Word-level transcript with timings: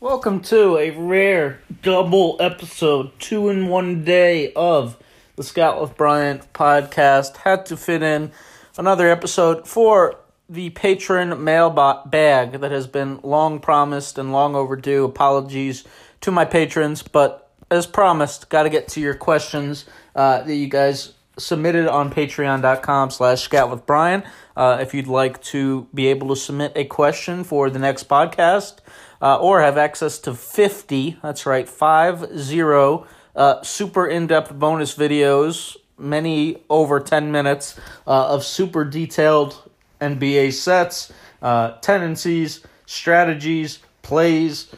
Welcome 0.00 0.42
to 0.42 0.76
a 0.76 0.90
rare 0.90 1.58
double 1.82 2.36
episode, 2.38 3.10
two 3.18 3.48
in 3.48 3.66
one 3.66 4.04
day 4.04 4.52
of 4.52 4.96
the 5.34 5.42
Scout 5.42 5.80
with 5.80 5.96
Bryan 5.96 6.40
podcast. 6.54 7.38
Had 7.38 7.66
to 7.66 7.76
fit 7.76 8.04
in 8.04 8.30
another 8.76 9.08
episode 9.08 9.66
for 9.66 10.20
the 10.48 10.70
patron 10.70 11.42
mail 11.42 11.70
bag 11.70 12.52
that 12.60 12.70
has 12.70 12.86
been 12.86 13.18
long 13.24 13.58
promised 13.58 14.18
and 14.18 14.30
long 14.30 14.54
overdue. 14.54 15.04
Apologies 15.04 15.82
to 16.20 16.30
my 16.30 16.44
patrons, 16.44 17.02
but 17.02 17.50
as 17.68 17.84
promised, 17.84 18.50
got 18.50 18.62
to 18.62 18.70
get 18.70 18.86
to 18.90 19.00
your 19.00 19.14
questions 19.14 19.84
uh, 20.14 20.42
that 20.42 20.54
you 20.54 20.68
guys 20.68 21.14
submitted 21.38 21.88
on 21.88 22.12
patreon.com 22.12 23.10
slash 23.10 23.42
scout 23.42 23.70
with 23.70 23.86
bryan 23.86 24.24
uh, 24.56 24.78
if 24.80 24.92
you'd 24.92 25.06
like 25.06 25.40
to 25.40 25.86
be 25.94 26.08
able 26.08 26.26
to 26.26 26.34
submit 26.34 26.72
a 26.74 26.84
question 26.84 27.44
for 27.44 27.70
the 27.70 27.78
next 27.78 28.08
podcast 28.08 28.80
uh, 29.20 29.38
or 29.38 29.60
have 29.60 29.76
access 29.76 30.18
to 30.20 30.34
50, 30.34 31.18
that's 31.22 31.46
right, 31.46 31.68
50 31.68 33.06
uh, 33.36 33.62
super 33.62 34.06
in 34.06 34.26
depth 34.26 34.52
bonus 34.54 34.96
videos, 34.96 35.76
many 35.96 36.62
over 36.68 37.00
10 37.00 37.30
minutes 37.30 37.78
uh, 38.06 38.28
of 38.28 38.44
super 38.44 38.84
detailed 38.84 39.70
NBA 40.00 40.52
sets, 40.52 41.12
uh, 41.42 41.72
tendencies, 41.80 42.64
strategies, 42.86 43.80
plays, 44.02 44.74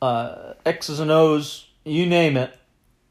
uh, 0.00 0.54
X's 0.66 1.00
and 1.00 1.10
O's, 1.10 1.68
you 1.84 2.06
name 2.06 2.36
it. 2.36 2.58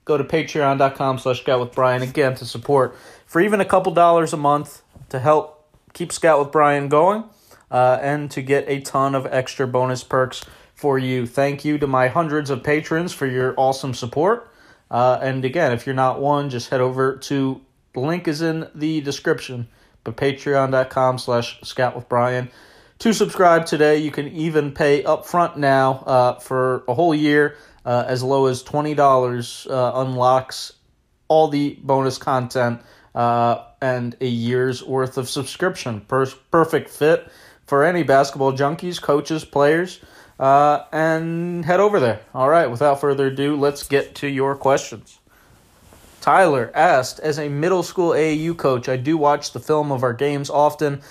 Go 0.05 0.17
to 0.17 0.23
patreon.com 0.23 1.19
slash 1.19 1.41
scout 1.41 1.59
with 1.59 1.73
Bryan 1.73 2.01
again 2.01 2.35
to 2.35 2.45
support 2.45 2.95
for 3.25 3.39
even 3.39 3.61
a 3.61 3.65
couple 3.65 3.93
dollars 3.93 4.33
a 4.33 4.37
month 4.37 4.81
to 5.09 5.19
help 5.19 5.69
keep 5.93 6.11
Scout 6.11 6.39
with 6.39 6.51
Bryan 6.51 6.89
going 6.89 7.23
uh, 7.69 7.97
and 8.01 8.29
to 8.31 8.41
get 8.41 8.65
a 8.67 8.81
ton 8.81 9.15
of 9.15 9.25
extra 9.27 9.67
bonus 9.67 10.03
perks 10.03 10.43
for 10.81 10.97
you. 10.97 11.27
Thank 11.27 11.63
you 11.63 11.77
to 11.77 11.85
my 11.85 12.07
hundreds 12.07 12.49
of 12.49 12.63
patrons 12.63 13.13
for 13.13 13.27
your 13.27 13.53
awesome 13.55 13.93
support. 13.93 14.51
Uh, 14.89 15.19
and 15.21 15.45
again, 15.45 15.71
if 15.71 15.85
you're 15.85 15.95
not 15.95 16.19
one, 16.19 16.49
just 16.49 16.71
head 16.71 16.81
over 16.81 17.17
to 17.17 17.61
the 17.93 17.99
link 17.99 18.27
is 18.27 18.41
in 18.41 18.67
the 18.73 18.99
description, 19.01 19.67
but 20.03 20.17
patreon.com 20.17 21.19
slash 21.19 21.61
scout 21.61 21.95
with 21.95 22.09
Bryan. 22.09 22.49
To 22.99 23.13
subscribe 23.13 23.67
today, 23.67 23.97
you 23.97 24.09
can 24.09 24.27
even 24.29 24.71
pay 24.73 25.03
upfront 25.03 25.55
now 25.55 26.03
uh, 26.05 26.39
for 26.39 26.83
a 26.87 26.95
whole 26.95 27.13
year. 27.15 27.55
Uh, 27.83 28.03
as 28.07 28.21
low 28.21 28.45
as 28.45 28.63
$20 28.63 29.71
uh, 29.71 29.91
unlocks 30.01 30.73
all 31.27 31.47
the 31.47 31.79
bonus 31.81 32.19
content 32.19 32.79
uh, 33.15 33.63
and 33.81 34.15
a 34.21 34.27
year's 34.27 34.83
worth 34.83 35.17
of 35.17 35.27
subscription. 35.27 36.01
Per- 36.01 36.27
perfect 36.51 36.89
fit 36.89 37.31
for 37.65 37.83
any 37.83 38.03
basketball 38.03 38.53
junkies, 38.53 39.01
coaches, 39.01 39.43
players 39.43 39.99
uh, 40.41 40.85
and 40.91 41.63
head 41.63 41.79
over 41.79 41.99
there. 41.99 42.19
All 42.33 42.49
right, 42.49 42.65
without 42.65 42.99
further 42.99 43.27
ado, 43.27 43.55
let's 43.55 43.87
get 43.87 44.15
to 44.15 44.27
your 44.27 44.55
questions. 44.55 45.19
Tyler 46.19 46.71
asked, 46.73 47.19
as 47.19 47.37
a 47.39 47.47
middle 47.47 47.83
school 47.83 48.11
AAU 48.11 48.57
coach, 48.57 48.89
I 48.89 48.97
do 48.97 49.17
watch 49.17 49.53
the 49.53 49.59
film 49.59 49.91
of 49.91 50.03
our 50.03 50.13
games 50.13 50.49
often, 50.49 51.01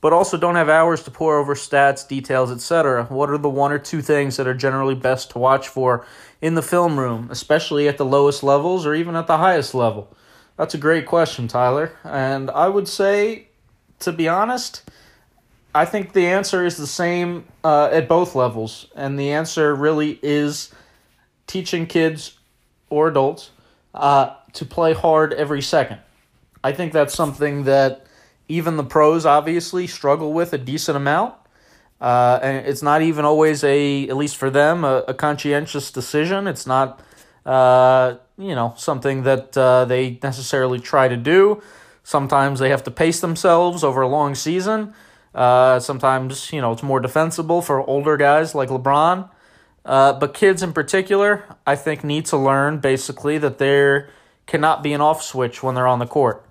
but 0.00 0.12
also 0.12 0.38
don't 0.38 0.54
have 0.54 0.68
hours 0.70 1.02
to 1.02 1.10
pour 1.10 1.36
over 1.36 1.54
stats, 1.54 2.06
details, 2.08 2.50
etc. 2.50 3.04
What 3.04 3.30
are 3.30 3.38
the 3.38 3.48
one 3.50 3.72
or 3.72 3.78
two 3.78 4.00
things 4.00 4.36
that 4.36 4.46
are 4.46 4.54
generally 4.54 4.94
best 4.94 5.30
to 5.32 5.38
watch 5.38 5.68
for 5.68 6.06
in 6.40 6.54
the 6.54 6.62
film 6.62 6.98
room, 6.98 7.28
especially 7.30 7.88
at 7.88 7.98
the 7.98 8.04
lowest 8.04 8.42
levels 8.42 8.86
or 8.86 8.94
even 8.94 9.16
at 9.16 9.26
the 9.26 9.38
highest 9.38 9.74
level? 9.74 10.14
That's 10.56 10.74
a 10.74 10.78
great 10.78 11.06
question, 11.06 11.46
Tyler. 11.46 11.92
And 12.04 12.50
I 12.50 12.68
would 12.68 12.88
say, 12.88 13.48
to 14.00 14.12
be 14.12 14.28
honest, 14.28 14.82
I 15.78 15.84
think 15.84 16.12
the 16.12 16.26
answer 16.26 16.66
is 16.66 16.76
the 16.76 16.88
same 16.88 17.44
uh, 17.62 17.88
at 17.92 18.08
both 18.08 18.34
levels, 18.34 18.88
and 18.96 19.16
the 19.16 19.30
answer 19.30 19.72
really 19.76 20.18
is 20.24 20.74
teaching 21.46 21.86
kids 21.86 22.36
or 22.90 23.06
adults 23.06 23.52
uh, 23.94 24.34
to 24.54 24.64
play 24.64 24.92
hard 24.92 25.32
every 25.32 25.62
second. 25.62 26.00
I 26.64 26.72
think 26.72 26.92
that's 26.92 27.14
something 27.14 27.62
that 27.64 28.04
even 28.48 28.76
the 28.76 28.82
pros 28.82 29.24
obviously 29.24 29.86
struggle 29.86 30.32
with 30.32 30.52
a 30.52 30.58
decent 30.58 30.96
amount. 30.96 31.34
Uh, 32.00 32.40
and 32.42 32.66
it's 32.66 32.82
not 32.82 33.02
even 33.02 33.24
always 33.24 33.62
a, 33.62 34.08
at 34.08 34.16
least 34.16 34.36
for 34.36 34.50
them, 34.50 34.84
a, 34.84 35.04
a 35.06 35.14
conscientious 35.14 35.92
decision. 35.92 36.48
It's 36.48 36.66
not, 36.66 37.00
uh, 37.46 38.16
you 38.36 38.56
know, 38.56 38.74
something 38.76 39.22
that 39.22 39.56
uh, 39.56 39.84
they 39.84 40.18
necessarily 40.24 40.80
try 40.80 41.06
to 41.06 41.16
do. 41.16 41.62
Sometimes 42.02 42.58
they 42.58 42.70
have 42.70 42.82
to 42.82 42.90
pace 42.90 43.20
themselves 43.20 43.84
over 43.84 44.00
a 44.00 44.08
long 44.08 44.34
season. 44.34 44.92
Uh, 45.38 45.78
sometimes, 45.78 46.52
you 46.52 46.60
know, 46.60 46.72
it's 46.72 46.82
more 46.82 46.98
defensible 46.98 47.62
for 47.62 47.80
older 47.88 48.16
guys 48.16 48.56
like 48.56 48.70
LeBron. 48.70 49.30
Uh, 49.84 50.12
but 50.14 50.34
kids 50.34 50.64
in 50.64 50.72
particular, 50.72 51.44
I 51.64 51.76
think, 51.76 52.02
need 52.02 52.26
to 52.26 52.36
learn 52.36 52.78
basically 52.80 53.38
that 53.38 53.58
there 53.58 54.10
cannot 54.46 54.82
be 54.82 54.92
an 54.92 55.00
off 55.00 55.22
switch 55.22 55.62
when 55.62 55.76
they're 55.76 55.86
on 55.86 56.00
the 56.00 56.08
court. 56.08 56.44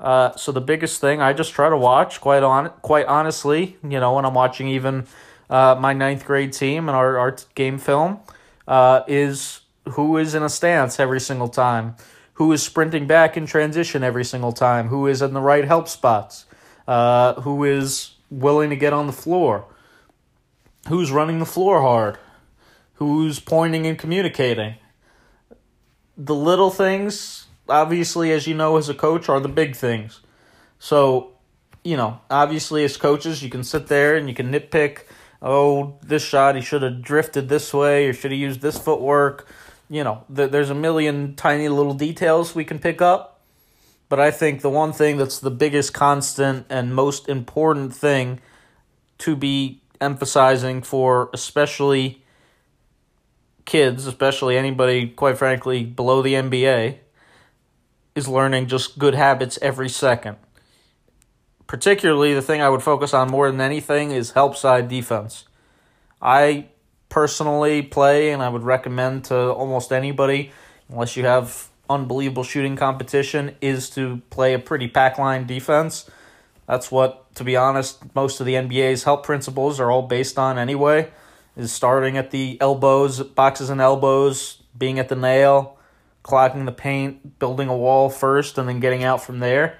Uh, 0.00 0.34
so 0.34 0.50
the 0.50 0.60
biggest 0.60 1.00
thing 1.00 1.22
I 1.22 1.32
just 1.32 1.52
try 1.52 1.70
to 1.70 1.76
watch, 1.76 2.20
quite 2.20 2.42
on, 2.42 2.70
quite 2.82 3.06
honestly, 3.06 3.76
you 3.88 4.00
know, 4.00 4.14
when 4.14 4.24
I'm 4.24 4.34
watching 4.34 4.66
even 4.66 5.06
uh, 5.48 5.76
my 5.78 5.92
ninth 5.92 6.24
grade 6.24 6.52
team 6.52 6.88
and 6.88 6.96
our, 6.96 7.16
our 7.18 7.36
game 7.54 7.78
film, 7.78 8.18
uh, 8.66 9.02
is 9.06 9.60
who 9.90 10.16
is 10.16 10.34
in 10.34 10.42
a 10.42 10.48
stance 10.48 10.98
every 10.98 11.20
single 11.20 11.48
time, 11.48 11.94
who 12.34 12.50
is 12.50 12.60
sprinting 12.60 13.06
back 13.06 13.36
in 13.36 13.46
transition 13.46 14.02
every 14.02 14.24
single 14.24 14.52
time, 14.52 14.88
who 14.88 15.06
is 15.06 15.22
in 15.22 15.32
the 15.32 15.40
right 15.40 15.64
help 15.64 15.86
spots, 15.86 16.46
uh, 16.88 17.40
who 17.42 17.62
is 17.62 18.11
willing 18.32 18.70
to 18.70 18.76
get 18.76 18.92
on 18.92 19.06
the 19.06 19.12
floor? 19.12 19.66
Who's 20.88 21.10
running 21.12 21.38
the 21.38 21.46
floor 21.46 21.80
hard? 21.80 22.18
Who's 22.94 23.38
pointing 23.38 23.86
and 23.86 23.98
communicating? 23.98 24.74
The 26.16 26.34
little 26.34 26.70
things, 26.70 27.46
obviously, 27.68 28.32
as 28.32 28.46
you 28.46 28.54
know 28.54 28.76
as 28.76 28.88
a 28.88 28.94
coach, 28.94 29.28
are 29.28 29.40
the 29.40 29.48
big 29.48 29.76
things. 29.76 30.20
So, 30.78 31.32
you 31.84 31.96
know, 31.96 32.20
obviously, 32.30 32.84
as 32.84 32.96
coaches, 32.96 33.42
you 33.42 33.50
can 33.50 33.64
sit 33.64 33.86
there 33.86 34.16
and 34.16 34.28
you 34.28 34.34
can 34.34 34.50
nitpick 34.50 35.04
oh, 35.42 35.98
this 36.02 36.24
shot, 36.24 36.54
he 36.54 36.62
should 36.62 36.82
have 36.82 37.02
drifted 37.02 37.48
this 37.48 37.74
way 37.74 38.08
or 38.08 38.12
should 38.12 38.30
have 38.30 38.40
used 38.40 38.60
this 38.60 38.78
footwork. 38.78 39.48
You 39.90 40.04
know, 40.04 40.24
there's 40.28 40.70
a 40.70 40.74
million 40.74 41.34
tiny 41.34 41.68
little 41.68 41.94
details 41.94 42.54
we 42.54 42.64
can 42.64 42.78
pick 42.78 43.02
up 43.02 43.31
but 44.12 44.20
I 44.20 44.30
think 44.30 44.60
the 44.60 44.68
one 44.68 44.92
thing 44.92 45.16
that's 45.16 45.38
the 45.38 45.50
biggest 45.50 45.94
constant 45.94 46.66
and 46.68 46.94
most 46.94 47.30
important 47.30 47.94
thing 47.94 48.42
to 49.16 49.34
be 49.34 49.80
emphasizing 50.02 50.82
for 50.82 51.30
especially 51.32 52.22
kids, 53.64 54.06
especially 54.06 54.58
anybody, 54.58 55.08
quite 55.08 55.38
frankly, 55.38 55.86
below 55.86 56.20
the 56.20 56.34
NBA, 56.34 56.98
is 58.14 58.28
learning 58.28 58.66
just 58.66 58.98
good 58.98 59.14
habits 59.14 59.58
every 59.62 59.88
second. 59.88 60.36
Particularly, 61.66 62.34
the 62.34 62.42
thing 62.42 62.60
I 62.60 62.68
would 62.68 62.82
focus 62.82 63.14
on 63.14 63.30
more 63.30 63.50
than 63.50 63.62
anything 63.62 64.10
is 64.10 64.32
help 64.32 64.58
side 64.58 64.88
defense. 64.88 65.46
I 66.20 66.66
personally 67.08 67.80
play, 67.80 68.30
and 68.30 68.42
I 68.42 68.50
would 68.50 68.62
recommend 68.62 69.24
to 69.24 69.54
almost 69.54 69.90
anybody, 69.90 70.52
unless 70.90 71.16
you 71.16 71.24
have 71.24 71.71
unbelievable 71.92 72.44
shooting 72.44 72.76
competition 72.76 73.56
is 73.60 73.90
to 73.90 74.22
play 74.30 74.54
a 74.54 74.58
pretty 74.58 74.88
pack 74.88 75.18
line 75.18 75.46
defense. 75.46 76.10
That's 76.66 76.90
what, 76.90 77.34
to 77.34 77.44
be 77.44 77.56
honest, 77.56 78.14
most 78.14 78.40
of 78.40 78.46
the 78.46 78.54
NBA's 78.54 79.04
help 79.04 79.24
principles 79.24 79.78
are 79.80 79.90
all 79.90 80.02
based 80.02 80.38
on 80.38 80.58
anyway. 80.58 81.10
Is 81.56 81.72
starting 81.72 82.16
at 82.16 82.30
the 82.30 82.58
elbows, 82.60 83.20
boxes 83.22 83.68
and 83.68 83.80
elbows, 83.80 84.62
being 84.76 84.98
at 84.98 85.10
the 85.10 85.16
nail, 85.16 85.76
clogging 86.22 86.64
the 86.64 86.72
paint, 86.72 87.38
building 87.38 87.68
a 87.68 87.76
wall 87.76 88.08
first, 88.08 88.56
and 88.56 88.68
then 88.68 88.80
getting 88.80 89.04
out 89.04 89.22
from 89.22 89.40
there. 89.40 89.76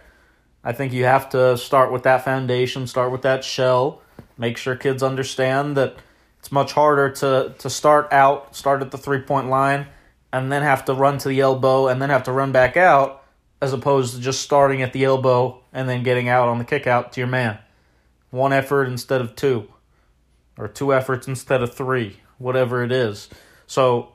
I 0.64 0.72
think 0.72 0.92
you 0.92 1.04
have 1.04 1.30
to 1.30 1.56
start 1.56 1.90
with 1.90 2.02
that 2.04 2.24
foundation, 2.24 2.86
start 2.86 3.10
with 3.10 3.22
that 3.22 3.42
shell, 3.42 4.02
make 4.36 4.56
sure 4.56 4.76
kids 4.76 5.02
understand 5.02 5.76
that 5.76 5.96
it's 6.38 6.52
much 6.52 6.72
harder 6.72 7.10
to, 7.10 7.54
to 7.58 7.70
start 7.70 8.12
out, 8.12 8.54
start 8.54 8.82
at 8.82 8.90
the 8.90 8.98
three 8.98 9.20
point 9.20 9.48
line, 9.48 9.86
and 10.32 10.50
then 10.50 10.62
have 10.62 10.84
to 10.86 10.94
run 10.94 11.18
to 11.18 11.28
the 11.28 11.40
elbow 11.40 11.88
and 11.88 12.00
then 12.00 12.10
have 12.10 12.24
to 12.24 12.32
run 12.32 12.52
back 12.52 12.76
out 12.76 13.22
as 13.60 13.72
opposed 13.72 14.14
to 14.14 14.20
just 14.20 14.40
starting 14.40 14.82
at 14.82 14.92
the 14.92 15.04
elbow 15.04 15.62
and 15.72 15.88
then 15.88 16.02
getting 16.02 16.28
out 16.28 16.48
on 16.48 16.58
the 16.58 16.64
kick 16.64 16.86
out 16.86 17.12
to 17.12 17.20
your 17.20 17.28
man. 17.28 17.58
One 18.30 18.52
effort 18.52 18.86
instead 18.86 19.20
of 19.20 19.36
two, 19.36 19.68
or 20.58 20.68
two 20.68 20.92
efforts 20.92 21.28
instead 21.28 21.62
of 21.62 21.74
three, 21.74 22.16
whatever 22.38 22.82
it 22.82 22.90
is. 22.90 23.28
So, 23.66 24.12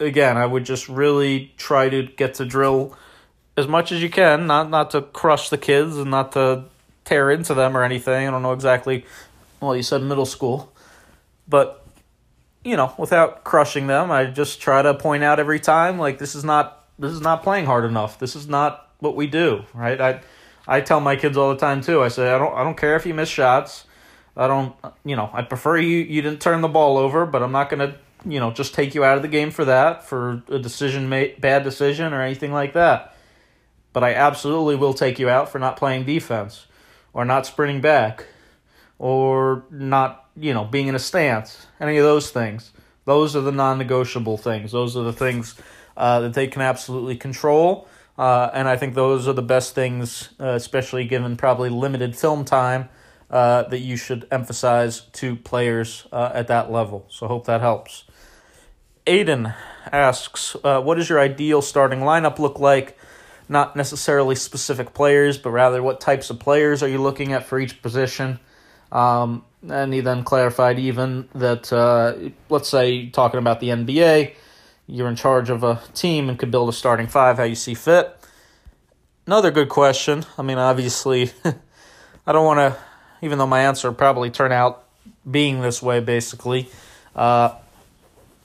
again, 0.00 0.36
I 0.36 0.46
would 0.46 0.64
just 0.64 0.88
really 0.88 1.52
try 1.56 1.88
to 1.90 2.02
get 2.02 2.34
to 2.34 2.44
drill 2.44 2.96
as 3.56 3.68
much 3.68 3.92
as 3.92 4.02
you 4.02 4.08
can, 4.08 4.46
not 4.46 4.70
not 4.70 4.90
to 4.92 5.02
crush 5.02 5.50
the 5.50 5.58
kids 5.58 5.96
and 5.96 6.10
not 6.10 6.32
to 6.32 6.64
tear 7.04 7.30
into 7.30 7.54
them 7.54 7.76
or 7.76 7.84
anything. 7.84 8.26
I 8.26 8.30
don't 8.30 8.42
know 8.42 8.52
exactly. 8.52 9.04
Well, 9.60 9.76
you 9.76 9.82
said 9.82 10.02
middle 10.02 10.26
school, 10.26 10.72
but 11.46 11.81
you 12.64 12.76
know, 12.76 12.94
without 12.98 13.44
crushing 13.44 13.86
them, 13.86 14.10
I 14.10 14.26
just 14.26 14.60
try 14.60 14.82
to 14.82 14.94
point 14.94 15.24
out 15.24 15.40
every 15.40 15.60
time 15.60 15.98
like 15.98 16.18
this 16.18 16.34
is 16.34 16.44
not 16.44 16.84
this 16.98 17.12
is 17.12 17.20
not 17.20 17.42
playing 17.42 17.66
hard 17.66 17.84
enough. 17.84 18.18
This 18.18 18.36
is 18.36 18.48
not 18.48 18.88
what 19.00 19.16
we 19.16 19.26
do, 19.26 19.64
right? 19.74 20.00
I 20.00 20.20
I 20.66 20.80
tell 20.80 21.00
my 21.00 21.16
kids 21.16 21.36
all 21.36 21.50
the 21.50 21.58
time 21.58 21.80
too. 21.80 22.02
I 22.02 22.08
say 22.08 22.32
I 22.32 22.38
don't 22.38 22.54
I 22.54 22.62
don't 22.64 22.76
care 22.76 22.96
if 22.96 23.06
you 23.06 23.14
miss 23.14 23.28
shots. 23.28 23.84
I 24.36 24.46
don't 24.46 24.74
you 25.04 25.16
know, 25.16 25.30
I 25.32 25.42
prefer 25.42 25.76
you 25.78 25.98
you 25.98 26.22
didn't 26.22 26.40
turn 26.40 26.60
the 26.60 26.68
ball 26.68 26.96
over, 26.96 27.26
but 27.26 27.42
I'm 27.42 27.52
not 27.52 27.68
going 27.68 27.90
to 27.90 27.98
you 28.24 28.40
know, 28.40 28.50
just 28.50 28.74
take 28.74 28.94
you 28.94 29.04
out 29.04 29.16
of 29.16 29.22
the 29.22 29.28
game 29.28 29.50
for 29.50 29.64
that, 29.64 30.04
for 30.04 30.42
a 30.48 30.58
decision 30.58 31.08
made 31.08 31.40
bad 31.40 31.64
decision 31.64 32.12
or 32.12 32.22
anything 32.22 32.52
like 32.52 32.72
that. 32.74 33.14
But 33.92 34.04
I 34.04 34.14
absolutely 34.14 34.76
will 34.76 34.94
take 34.94 35.18
you 35.18 35.28
out 35.28 35.48
for 35.50 35.58
not 35.58 35.76
playing 35.76 36.04
defense 36.04 36.66
or 37.12 37.24
not 37.24 37.46
sprinting 37.46 37.80
back 37.80 38.26
or 38.98 39.64
not, 39.70 40.26
you 40.36 40.54
know, 40.54 40.64
being 40.64 40.88
in 40.88 40.94
a 40.94 40.98
stance. 41.00 41.66
Any 41.80 41.96
of 41.98 42.04
those 42.04 42.30
things. 42.30 42.72
Those 43.04 43.34
are 43.34 43.40
the 43.40 43.52
non-negotiable 43.52 44.38
things. 44.38 44.72
Those 44.72 44.96
are 44.96 45.02
the 45.02 45.12
things 45.12 45.56
uh, 45.96 46.20
that 46.20 46.34
they 46.34 46.46
can 46.46 46.62
absolutely 46.62 47.16
control. 47.16 47.88
Uh, 48.16 48.50
and 48.52 48.68
I 48.68 48.76
think 48.76 48.94
those 48.94 49.26
are 49.26 49.32
the 49.32 49.42
best 49.42 49.74
things, 49.74 50.30
uh, 50.38 50.50
especially 50.50 51.04
given 51.04 51.36
probably 51.36 51.70
limited 51.70 52.16
film 52.16 52.44
time, 52.44 52.88
uh, 53.30 53.62
that 53.64 53.80
you 53.80 53.96
should 53.96 54.28
emphasize 54.30 55.00
to 55.00 55.34
players 55.36 56.06
uh, 56.12 56.30
at 56.34 56.48
that 56.48 56.70
level. 56.70 57.06
So, 57.08 57.26
hope 57.26 57.46
that 57.46 57.60
helps. 57.60 58.04
Aiden 59.06 59.54
asks, 59.90 60.54
uh, 60.62 60.80
"What 60.80 60.96
does 60.96 61.08
your 61.08 61.18
ideal 61.18 61.62
starting 61.62 62.00
lineup 62.00 62.38
look 62.38 62.60
like? 62.60 62.98
Not 63.48 63.74
necessarily 63.74 64.36
specific 64.36 64.94
players, 64.94 65.38
but 65.38 65.50
rather 65.50 65.82
what 65.82 66.00
types 66.00 66.30
of 66.30 66.38
players 66.38 66.82
are 66.82 66.88
you 66.88 67.02
looking 67.02 67.32
at 67.32 67.46
for 67.46 67.58
each 67.58 67.82
position?" 67.82 68.38
Um, 68.92 69.44
and 69.68 69.92
he 69.92 70.00
then 70.00 70.22
clarified 70.22 70.78
even 70.78 71.28
that, 71.34 71.72
uh, 71.72 72.14
let's 72.48 72.68
say, 72.68 73.08
talking 73.08 73.38
about 73.38 73.60
the 73.60 73.68
NBA, 73.68 74.34
you're 74.86 75.08
in 75.08 75.16
charge 75.16 75.50
of 75.50 75.64
a 75.64 75.80
team 75.94 76.28
and 76.28 76.38
could 76.38 76.50
build 76.50 76.68
a 76.68 76.72
starting 76.72 77.06
five 77.06 77.38
how 77.38 77.44
you 77.44 77.54
see 77.54 77.74
fit. 77.74 78.14
Another 79.26 79.50
good 79.50 79.68
question. 79.68 80.24
I 80.36 80.42
mean, 80.42 80.58
obviously, 80.58 81.30
I 82.26 82.32
don't 82.32 82.44
want 82.44 82.58
to, 82.58 82.80
even 83.22 83.38
though 83.38 83.46
my 83.46 83.60
answer 83.60 83.90
probably 83.92 84.30
turn 84.30 84.52
out 84.52 84.84
being 85.28 85.60
this 85.62 85.80
way, 85.80 86.00
basically. 86.00 86.68
Uh, 87.16 87.54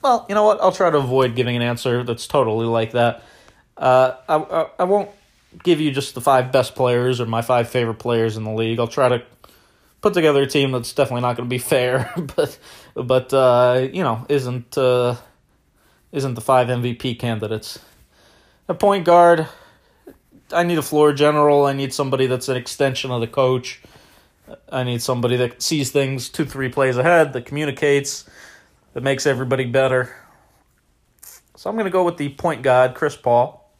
well, 0.02 0.24
you 0.28 0.34
know 0.34 0.44
what? 0.44 0.60
I'll 0.60 0.72
try 0.72 0.90
to 0.90 0.98
avoid 0.98 1.34
giving 1.34 1.56
an 1.56 1.62
answer 1.62 2.04
that's 2.04 2.26
totally 2.26 2.66
like 2.66 2.92
that. 2.92 3.22
Uh, 3.76 4.14
I, 4.28 4.36
I, 4.36 4.66
I 4.78 4.84
won't 4.84 5.10
give 5.62 5.80
you 5.80 5.90
just 5.90 6.14
the 6.14 6.20
five 6.20 6.52
best 6.52 6.74
players 6.74 7.20
or 7.20 7.26
my 7.26 7.42
five 7.42 7.68
favorite 7.68 7.98
players 7.98 8.36
in 8.36 8.44
the 8.44 8.52
league. 8.52 8.78
I'll 8.78 8.86
try 8.86 9.08
to 9.08 9.22
put 10.00 10.14
together 10.14 10.42
a 10.42 10.46
team 10.46 10.72
that's 10.72 10.92
definitely 10.92 11.22
not 11.22 11.36
going 11.36 11.48
to 11.48 11.50
be 11.50 11.58
fair, 11.58 12.12
but 12.36 12.58
but 12.94 13.32
uh, 13.32 13.88
you 13.92 14.02
know 14.02 14.24
isn't 14.28 14.76
uh, 14.76 15.16
isn't 16.12 16.34
the 16.34 16.40
five 16.40 16.68
MVP 16.68 17.18
candidates. 17.18 17.78
A 18.68 18.74
point 18.74 19.04
guard, 19.04 19.48
I 20.52 20.62
need 20.62 20.78
a 20.78 20.82
floor 20.82 21.12
general. 21.12 21.64
I 21.64 21.72
need 21.72 21.92
somebody 21.94 22.26
that's 22.26 22.48
an 22.48 22.56
extension 22.56 23.10
of 23.10 23.20
the 23.20 23.26
coach. 23.26 23.80
I 24.70 24.84
need 24.84 25.02
somebody 25.02 25.36
that 25.36 25.62
sees 25.62 25.90
things 25.90 26.28
two, 26.28 26.44
three 26.44 26.68
plays 26.68 26.96
ahead, 26.96 27.32
that 27.32 27.46
communicates, 27.46 28.28
that 28.94 29.02
makes 29.02 29.26
everybody 29.26 29.64
better. 29.64 30.14
So 31.56 31.68
I'm 31.68 31.76
going 31.76 31.86
to 31.86 31.90
go 31.90 32.04
with 32.04 32.18
the 32.18 32.28
point 32.30 32.62
guard, 32.62 32.94
Chris 32.94 33.16
Paul. 33.16 33.70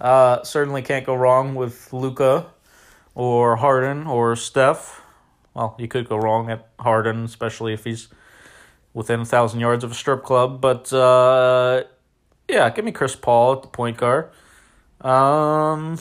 Uh, 0.00 0.42
certainly 0.42 0.82
can't 0.82 1.06
go 1.06 1.14
wrong 1.14 1.54
with 1.54 1.92
Luka 1.92 2.46
or 3.14 3.56
Harden 3.56 4.06
or 4.06 4.34
Steph. 4.34 5.01
Well, 5.54 5.76
you 5.78 5.88
could 5.88 6.08
go 6.08 6.16
wrong 6.16 6.50
at 6.50 6.68
Harden, 6.78 7.24
especially 7.24 7.72
if 7.72 7.84
he's 7.84 8.08
within 8.94 9.20
a 9.20 9.24
thousand 9.24 9.60
yards 9.60 9.84
of 9.84 9.90
a 9.90 9.94
strip 9.94 10.22
club. 10.22 10.60
But 10.60 10.92
uh, 10.92 11.84
yeah, 12.48 12.70
give 12.70 12.84
me 12.84 12.92
Chris 12.92 13.16
Paul 13.16 13.54
at 13.54 13.62
the 13.62 13.68
point 13.68 13.96
guard. 13.96 14.30
Um, 15.00 15.98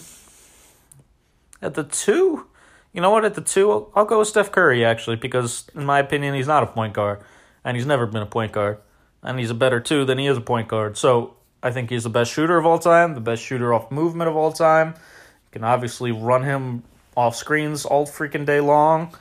at 1.61 1.73
the 1.73 1.83
two, 1.83 2.47
you 2.93 3.01
know 3.01 3.09
what? 3.09 3.25
At 3.25 3.33
the 3.35 3.41
two, 3.41 3.71
I'll, 3.71 3.91
I'll 3.95 4.05
go 4.05 4.19
with 4.19 4.27
Steph 4.27 4.51
Curry 4.51 4.85
actually 4.85 5.15
because 5.15 5.67
in 5.75 5.85
my 5.85 5.99
opinion, 5.99 6.33
he's 6.33 6.47
not 6.47 6.63
a 6.63 6.67
point 6.67 6.93
guard, 6.93 7.21
and 7.63 7.75
he's 7.75 7.85
never 7.85 8.05
been 8.05 8.21
a 8.21 8.27
point 8.27 8.51
guard, 8.51 8.79
and 9.23 9.39
he's 9.39 9.49
a 9.49 9.55
better 9.55 9.79
two 9.79 10.05
than 10.05 10.17
he 10.17 10.27
is 10.27 10.37
a 10.37 10.41
point 10.41 10.67
guard. 10.67 10.97
So 10.97 11.35
I 11.63 11.71
think 11.71 11.89
he's 11.89 12.03
the 12.03 12.09
best 12.09 12.31
shooter 12.31 12.57
of 12.57 12.65
all 12.65 12.79
time, 12.79 13.15
the 13.15 13.21
best 13.21 13.43
shooter 13.43 13.73
off 13.73 13.91
movement 13.91 14.29
of 14.29 14.35
all 14.35 14.51
time. 14.51 14.89
You 14.89 15.51
can 15.51 15.63
obviously 15.63 16.11
run 16.11 16.43
him 16.43 16.83
off 17.15 17.35
screens 17.35 17.85
all 17.85 18.05
freaking 18.05 18.45
day 18.45 18.61
long. 18.61 19.15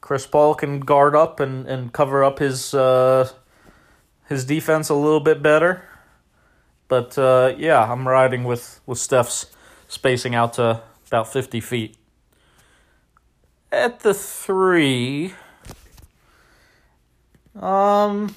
Chris 0.00 0.26
Paul 0.26 0.54
can 0.54 0.80
guard 0.80 1.14
up 1.14 1.40
and, 1.40 1.66
and 1.66 1.92
cover 1.92 2.24
up 2.24 2.38
his 2.38 2.74
uh, 2.74 3.28
his 4.28 4.44
defense 4.44 4.88
a 4.88 4.94
little 4.94 5.20
bit 5.20 5.42
better. 5.42 5.84
But 6.88 7.16
uh, 7.18 7.54
yeah, 7.56 7.90
I'm 7.90 8.08
riding 8.08 8.44
with, 8.44 8.80
with 8.86 8.98
Steph's 8.98 9.46
spacing 9.86 10.34
out 10.34 10.54
to 10.54 10.82
about 11.06 11.32
50 11.32 11.60
feet. 11.60 11.96
At 13.70 14.00
the 14.00 14.12
three, 14.12 15.34
um, 17.60 18.34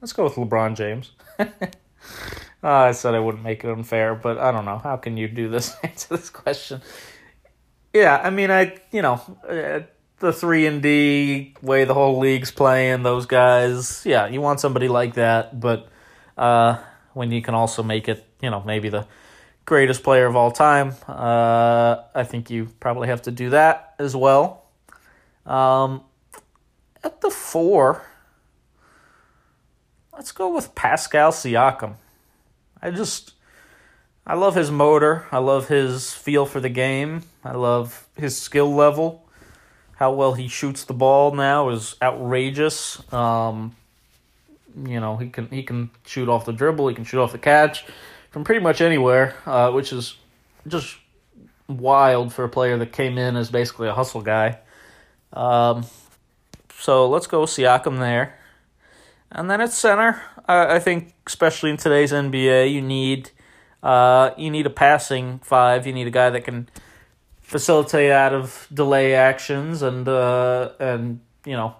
let's 0.00 0.12
go 0.12 0.24
with 0.24 0.34
LeBron 0.34 0.74
James. 0.74 1.12
uh, 1.38 1.46
I 2.62 2.90
said 2.90 3.14
I 3.14 3.20
wouldn't 3.20 3.44
make 3.44 3.62
it 3.62 3.70
unfair, 3.70 4.16
but 4.16 4.38
I 4.38 4.50
don't 4.50 4.64
know. 4.64 4.78
How 4.78 4.96
can 4.96 5.16
you 5.16 5.28
do 5.28 5.48
this? 5.48 5.76
Answer 5.84 6.16
this 6.16 6.30
question. 6.30 6.82
Yeah, 7.92 8.20
I 8.22 8.30
mean, 8.30 8.50
I 8.50 8.76
you 8.90 9.02
know. 9.02 9.20
Uh, 9.48 9.80
the 10.20 10.32
three 10.32 10.66
and 10.66 10.82
D 10.82 11.54
way 11.62 11.84
the 11.84 11.94
whole 11.94 12.18
league's 12.18 12.50
playing, 12.50 13.02
those 13.02 13.26
guys, 13.26 14.04
yeah, 14.06 14.28
you 14.28 14.40
want 14.40 14.60
somebody 14.60 14.86
like 14.86 15.14
that, 15.14 15.58
but 15.58 15.88
uh, 16.38 16.78
when 17.14 17.32
you 17.32 17.42
can 17.42 17.54
also 17.54 17.82
make 17.82 18.08
it, 18.08 18.24
you 18.40 18.50
know, 18.50 18.62
maybe 18.64 18.90
the 18.90 19.06
greatest 19.64 20.02
player 20.02 20.26
of 20.26 20.36
all 20.36 20.50
time, 20.50 20.94
uh, 21.08 21.96
I 22.14 22.22
think 22.24 22.50
you 22.50 22.68
probably 22.80 23.08
have 23.08 23.22
to 23.22 23.30
do 23.30 23.50
that 23.50 23.94
as 23.98 24.14
well. 24.14 24.66
Um, 25.46 26.02
at 27.02 27.22
the 27.22 27.30
four, 27.30 28.02
let's 30.12 30.32
go 30.32 30.54
with 30.54 30.74
Pascal 30.74 31.32
Siakam. 31.32 31.94
I 32.82 32.90
just, 32.90 33.32
I 34.26 34.34
love 34.34 34.54
his 34.54 34.70
motor. 34.70 35.26
I 35.32 35.38
love 35.38 35.68
his 35.68 36.12
feel 36.12 36.44
for 36.44 36.60
the 36.60 36.68
game. 36.68 37.22
I 37.42 37.52
love 37.52 38.06
his 38.16 38.36
skill 38.36 38.74
level 38.74 39.26
how 40.00 40.10
well 40.10 40.32
he 40.32 40.48
shoots 40.48 40.84
the 40.84 40.94
ball 40.94 41.32
now 41.32 41.68
is 41.68 41.94
outrageous. 42.00 43.00
Um, 43.12 43.76
you 44.84 44.98
know, 44.98 45.18
he 45.18 45.28
can 45.28 45.46
he 45.48 45.62
can 45.62 45.90
shoot 46.06 46.28
off 46.28 46.46
the 46.46 46.54
dribble, 46.54 46.88
he 46.88 46.94
can 46.94 47.04
shoot 47.04 47.20
off 47.20 47.32
the 47.32 47.38
catch 47.38 47.84
from 48.30 48.42
pretty 48.42 48.62
much 48.62 48.80
anywhere, 48.80 49.36
uh, 49.44 49.70
which 49.70 49.92
is 49.92 50.16
just 50.66 50.96
wild 51.68 52.32
for 52.32 52.44
a 52.44 52.48
player 52.48 52.78
that 52.78 52.92
came 52.92 53.18
in 53.18 53.36
as 53.36 53.50
basically 53.50 53.88
a 53.88 53.92
hustle 53.92 54.22
guy. 54.22 54.58
Um, 55.34 55.84
so 56.78 57.06
let's 57.06 57.26
go 57.26 57.42
Siakam 57.42 57.98
there. 57.98 58.38
And 59.30 59.50
then 59.50 59.60
at 59.60 59.70
center, 59.70 60.22
I, 60.48 60.76
I 60.76 60.78
think 60.78 61.12
especially 61.26 61.70
in 61.70 61.76
today's 61.76 62.10
NBA, 62.10 62.72
you 62.72 62.80
need 62.80 63.32
uh, 63.82 64.30
you 64.38 64.50
need 64.50 64.64
a 64.64 64.70
passing 64.70 65.40
five. 65.40 65.86
You 65.86 65.92
need 65.92 66.06
a 66.06 66.10
guy 66.10 66.30
that 66.30 66.44
can 66.44 66.70
facilitate 67.50 68.12
out 68.12 68.32
of 68.32 68.68
delay 68.72 69.12
actions 69.12 69.82
and 69.82 70.08
uh, 70.08 70.70
and 70.78 71.18
you 71.44 71.54
know 71.54 71.74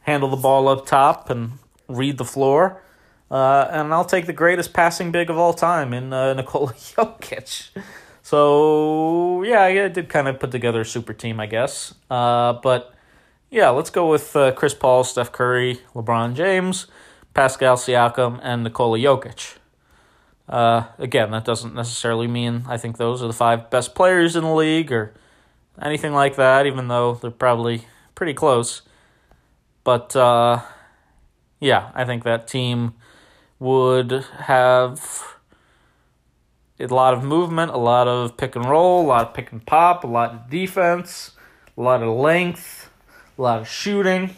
handle 0.00 0.28
the 0.28 0.36
ball 0.36 0.68
up 0.68 0.84
top 0.84 1.30
and 1.30 1.52
read 1.88 2.18
the 2.18 2.24
floor. 2.24 2.82
Uh, 3.30 3.66
and 3.70 3.92
I'll 3.92 4.04
take 4.04 4.26
the 4.26 4.32
greatest 4.32 4.72
passing 4.72 5.10
big 5.10 5.30
of 5.30 5.38
all 5.38 5.54
time 5.54 5.92
in 5.92 6.12
uh, 6.12 6.34
Nikola 6.34 6.72
Jokic. 6.74 7.70
So 8.22 9.42
yeah, 9.44 9.62
I 9.62 9.88
did 9.88 10.10
kind 10.10 10.28
of 10.28 10.38
put 10.38 10.50
together 10.50 10.82
a 10.82 10.84
super 10.84 11.14
team, 11.14 11.40
I 11.40 11.46
guess. 11.46 11.94
Uh, 12.10 12.54
but 12.54 12.94
yeah, 13.50 13.70
let's 13.70 13.90
go 13.90 14.10
with 14.10 14.36
uh, 14.36 14.52
Chris 14.52 14.74
Paul, 14.74 15.04
Steph 15.04 15.32
Curry, 15.32 15.80
LeBron 15.94 16.34
James, 16.34 16.86
Pascal 17.32 17.76
Siakam, 17.76 18.40
and 18.42 18.62
Nikola 18.62 18.98
Jokic. 18.98 19.56
Uh, 20.48 20.84
again, 20.96 21.30
that 21.32 21.44
doesn't 21.44 21.74
necessarily 21.74 22.26
mean 22.26 22.64
I 22.66 22.78
think 22.78 22.96
those 22.96 23.22
are 23.22 23.26
the 23.26 23.34
five 23.34 23.68
best 23.68 23.94
players 23.94 24.34
in 24.34 24.44
the 24.44 24.54
league 24.54 24.90
or 24.90 25.12
anything 25.80 26.12
like 26.12 26.36
that, 26.36 26.66
even 26.66 26.88
though 26.88 27.14
they're 27.14 27.30
probably 27.30 27.84
pretty 28.14 28.34
close. 28.34 28.82
But 29.84 30.16
uh, 30.16 30.62
yeah, 31.60 31.90
I 31.94 32.04
think 32.04 32.24
that 32.24 32.48
team 32.48 32.94
would 33.58 34.24
have 34.38 35.36
a 36.80 36.86
lot 36.86 37.12
of 37.12 37.24
movement, 37.24 37.72
a 37.72 37.76
lot 37.76 38.08
of 38.08 38.36
pick 38.36 38.56
and 38.56 38.64
roll, 38.64 39.04
a 39.04 39.06
lot 39.06 39.28
of 39.28 39.34
pick 39.34 39.52
and 39.52 39.64
pop, 39.66 40.04
a 40.04 40.06
lot 40.06 40.30
of 40.32 40.50
defense, 40.50 41.32
a 41.76 41.80
lot 41.80 42.02
of 42.02 42.16
length, 42.16 42.90
a 43.36 43.42
lot 43.42 43.60
of 43.60 43.68
shooting. 43.68 44.36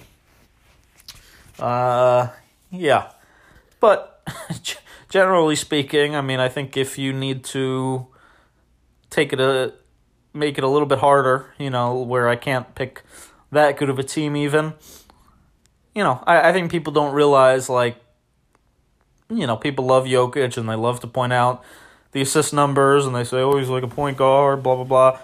Uh, 1.59 2.29
yeah, 2.71 3.11
but 3.79 4.23
generally 5.11 5.57
speaking, 5.57 6.17
I 6.17 6.23
mean, 6.23 6.41
I 6.41 6.49
think 6.49 6.77
if 6.77 6.97
you 6.97 7.13
need 7.13 7.45
to 7.47 8.07
take 9.11 9.35
it 9.35 9.41
a 9.41 9.75
make 10.33 10.57
it 10.57 10.65
a 10.65 10.69
little 10.69 10.87
bit 10.87 11.01
harder, 11.01 11.53
you 11.59 11.69
know, 11.69 12.01
where 12.01 12.29
I 12.29 12.37
can't 12.37 12.73
pick 12.75 13.03
that 13.51 13.77
good 13.77 13.91
of 13.91 13.99
a 13.99 14.05
team 14.05 14.37
even. 14.37 14.73
You 15.95 16.05
know, 16.05 16.23
I, 16.27 16.49
I 16.49 16.53
think 16.53 16.71
people 16.71 16.93
don't 16.93 17.13
realize 17.13 17.69
like 17.69 17.97
you 19.29 19.47
know, 19.47 19.57
people 19.57 19.87
love 19.87 20.07
Jokic 20.07 20.57
and 20.57 20.69
they 20.69 20.75
love 20.75 21.01
to 21.01 21.07
point 21.07 21.33
out 21.33 21.63
the 22.13 22.21
assist 22.21 22.53
numbers 22.53 23.07
and 23.07 23.15
they 23.15 23.25
say, 23.25 23.39
Oh, 23.39 23.59
he's 23.59 23.69
like 23.69 23.83
a 23.83 23.89
point 23.89 24.17
guard, 24.17 24.63
blah 24.63 24.77
blah 24.77 24.85
blah. 24.85 25.21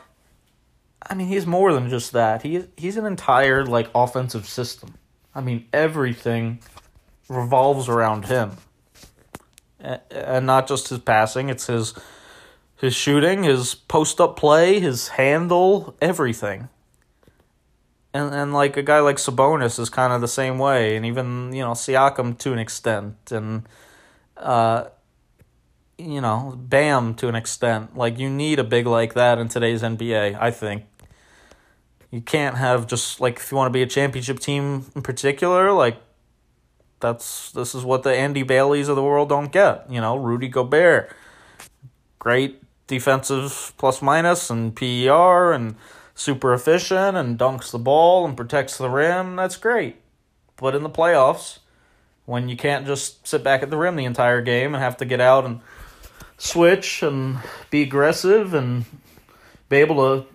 I 1.08 1.14
mean, 1.14 1.28
he's 1.28 1.46
more 1.46 1.72
than 1.72 1.88
just 1.88 2.12
that. 2.12 2.42
He 2.42 2.64
he's 2.76 2.96
an 2.96 3.06
entire 3.06 3.64
like 3.64 3.88
offensive 3.94 4.46
system. 4.46 4.94
I 5.34 5.40
mean, 5.40 5.66
everything 5.72 6.60
revolves 7.28 7.88
around 7.88 8.24
him. 8.24 8.56
And 10.10 10.46
not 10.46 10.66
just 10.66 10.88
his 10.88 10.98
passing, 10.98 11.48
it's 11.48 11.66
his 11.66 11.94
his 12.76 12.94
shooting, 12.94 13.42
his 13.42 13.74
post 13.74 14.20
up 14.20 14.36
play, 14.36 14.80
his 14.80 15.08
handle, 15.08 15.96
everything. 16.00 16.68
And 18.12 18.34
and 18.34 18.52
like 18.52 18.76
a 18.76 18.82
guy 18.82 19.00
like 19.00 19.16
Sabonis 19.16 19.78
is 19.78 19.90
kind 19.90 20.12
of 20.12 20.20
the 20.20 20.28
same 20.28 20.58
way, 20.58 20.96
and 20.96 21.04
even 21.04 21.52
you 21.52 21.62
know 21.62 21.72
Siakam 21.72 22.38
to 22.38 22.52
an 22.52 22.58
extent, 22.58 23.16
and 23.30 23.68
uh, 24.36 24.84
you 25.98 26.20
know 26.20 26.54
Bam 26.56 27.14
to 27.16 27.28
an 27.28 27.34
extent. 27.34 27.96
Like 27.96 28.18
you 28.18 28.30
need 28.30 28.58
a 28.58 28.64
big 28.64 28.86
like 28.86 29.14
that 29.14 29.38
in 29.38 29.48
today's 29.48 29.82
NBA. 29.82 30.38
I 30.40 30.50
think 30.50 30.84
you 32.10 32.20
can't 32.22 32.56
have 32.56 32.86
just 32.86 33.20
like 33.20 33.36
if 33.36 33.50
you 33.50 33.56
want 33.56 33.68
to 33.68 33.72
be 33.72 33.82
a 33.82 33.86
championship 33.86 34.38
team 34.40 34.86
in 34.94 35.02
particular, 35.02 35.72
like 35.72 35.98
that's 37.00 37.52
this 37.52 37.74
is 37.74 37.84
what 37.84 38.02
the 38.02 38.14
Andy 38.14 38.42
Baileys 38.42 38.88
of 38.88 38.96
the 38.96 39.02
world 39.02 39.28
don't 39.28 39.52
get. 39.52 39.90
You 39.90 40.00
know, 40.00 40.16
Rudy 40.16 40.48
Gobert, 40.48 41.14
great 42.18 42.62
defensive 42.86 43.72
plus 43.76 44.00
minus 44.00 44.50
and 44.50 44.74
PER 44.74 45.52
and 45.52 45.76
super 46.14 46.54
efficient 46.54 47.16
and 47.16 47.38
dunks 47.38 47.70
the 47.70 47.78
ball 47.78 48.26
and 48.26 48.36
protects 48.36 48.78
the 48.78 48.88
rim. 48.88 49.36
That's 49.36 49.56
great. 49.56 49.96
But 50.56 50.74
in 50.74 50.82
the 50.82 50.90
playoffs, 50.90 51.58
when 52.24 52.48
you 52.48 52.56
can't 52.56 52.86
just 52.86 53.26
sit 53.26 53.44
back 53.44 53.62
at 53.62 53.70
the 53.70 53.76
rim 53.76 53.96
the 53.96 54.04
entire 54.04 54.40
game 54.40 54.74
and 54.74 54.82
have 54.82 54.96
to 54.98 55.04
get 55.04 55.20
out 55.20 55.44
and 55.44 55.60
switch 56.38 57.02
and 57.02 57.38
be 57.70 57.82
aggressive 57.82 58.54
and 58.54 58.84
be 59.68 59.76
able 59.76 59.96
to 59.96 60.26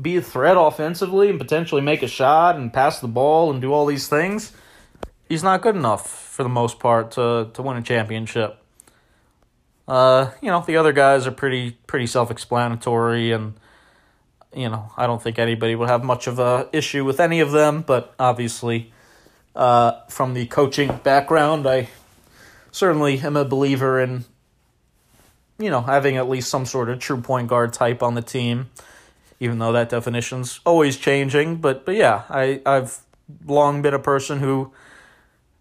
be 0.00 0.16
a 0.16 0.22
threat 0.22 0.56
offensively 0.58 1.28
and 1.28 1.38
potentially 1.38 1.80
make 1.80 2.02
a 2.02 2.08
shot 2.08 2.56
and 2.56 2.72
pass 2.72 3.00
the 3.00 3.08
ball 3.08 3.50
and 3.50 3.60
do 3.60 3.72
all 3.72 3.86
these 3.86 4.08
things, 4.08 4.52
he's 5.30 5.44
not 5.44 5.62
good 5.62 5.76
enough 5.76 6.10
for 6.10 6.42
the 6.42 6.48
most 6.48 6.80
part 6.80 7.12
to, 7.12 7.48
to 7.54 7.62
win 7.62 7.76
a 7.78 7.82
championship. 7.82 8.58
Uh, 9.88 10.32
you 10.42 10.48
know, 10.48 10.62
the 10.66 10.76
other 10.76 10.92
guys 10.92 11.26
are 11.26 11.30
pretty 11.30 11.70
pretty 11.86 12.06
self-explanatory 12.06 13.32
and 13.32 13.54
you 14.54 14.68
know, 14.68 14.90
I 14.96 15.06
don't 15.06 15.22
think 15.22 15.38
anybody 15.38 15.76
would 15.76 15.88
have 15.88 16.02
much 16.02 16.26
of 16.26 16.40
a 16.40 16.68
issue 16.72 17.04
with 17.04 17.20
any 17.20 17.38
of 17.38 17.52
them, 17.52 17.82
but 17.82 18.12
obviously 18.18 18.92
uh, 19.54 20.00
from 20.08 20.34
the 20.34 20.46
coaching 20.46 20.98
background, 21.04 21.68
I 21.68 21.88
certainly 22.72 23.20
am 23.20 23.36
a 23.36 23.44
believer 23.44 24.00
in 24.00 24.24
you 25.58 25.70
know, 25.70 25.82
having 25.82 26.16
at 26.16 26.28
least 26.28 26.48
some 26.48 26.66
sort 26.66 26.88
of 26.88 26.98
true 26.98 27.20
point 27.20 27.46
guard 27.46 27.72
type 27.72 28.02
on 28.02 28.14
the 28.14 28.22
team, 28.22 28.70
even 29.38 29.58
though 29.58 29.72
that 29.72 29.90
definition's 29.90 30.58
always 30.66 30.96
changing, 30.96 31.56
but 31.56 31.84
but 31.84 31.94
yeah, 31.94 32.24
I 32.28 32.60
I've 32.66 32.98
long 33.46 33.82
been 33.82 33.94
a 33.94 34.00
person 34.00 34.40
who 34.40 34.72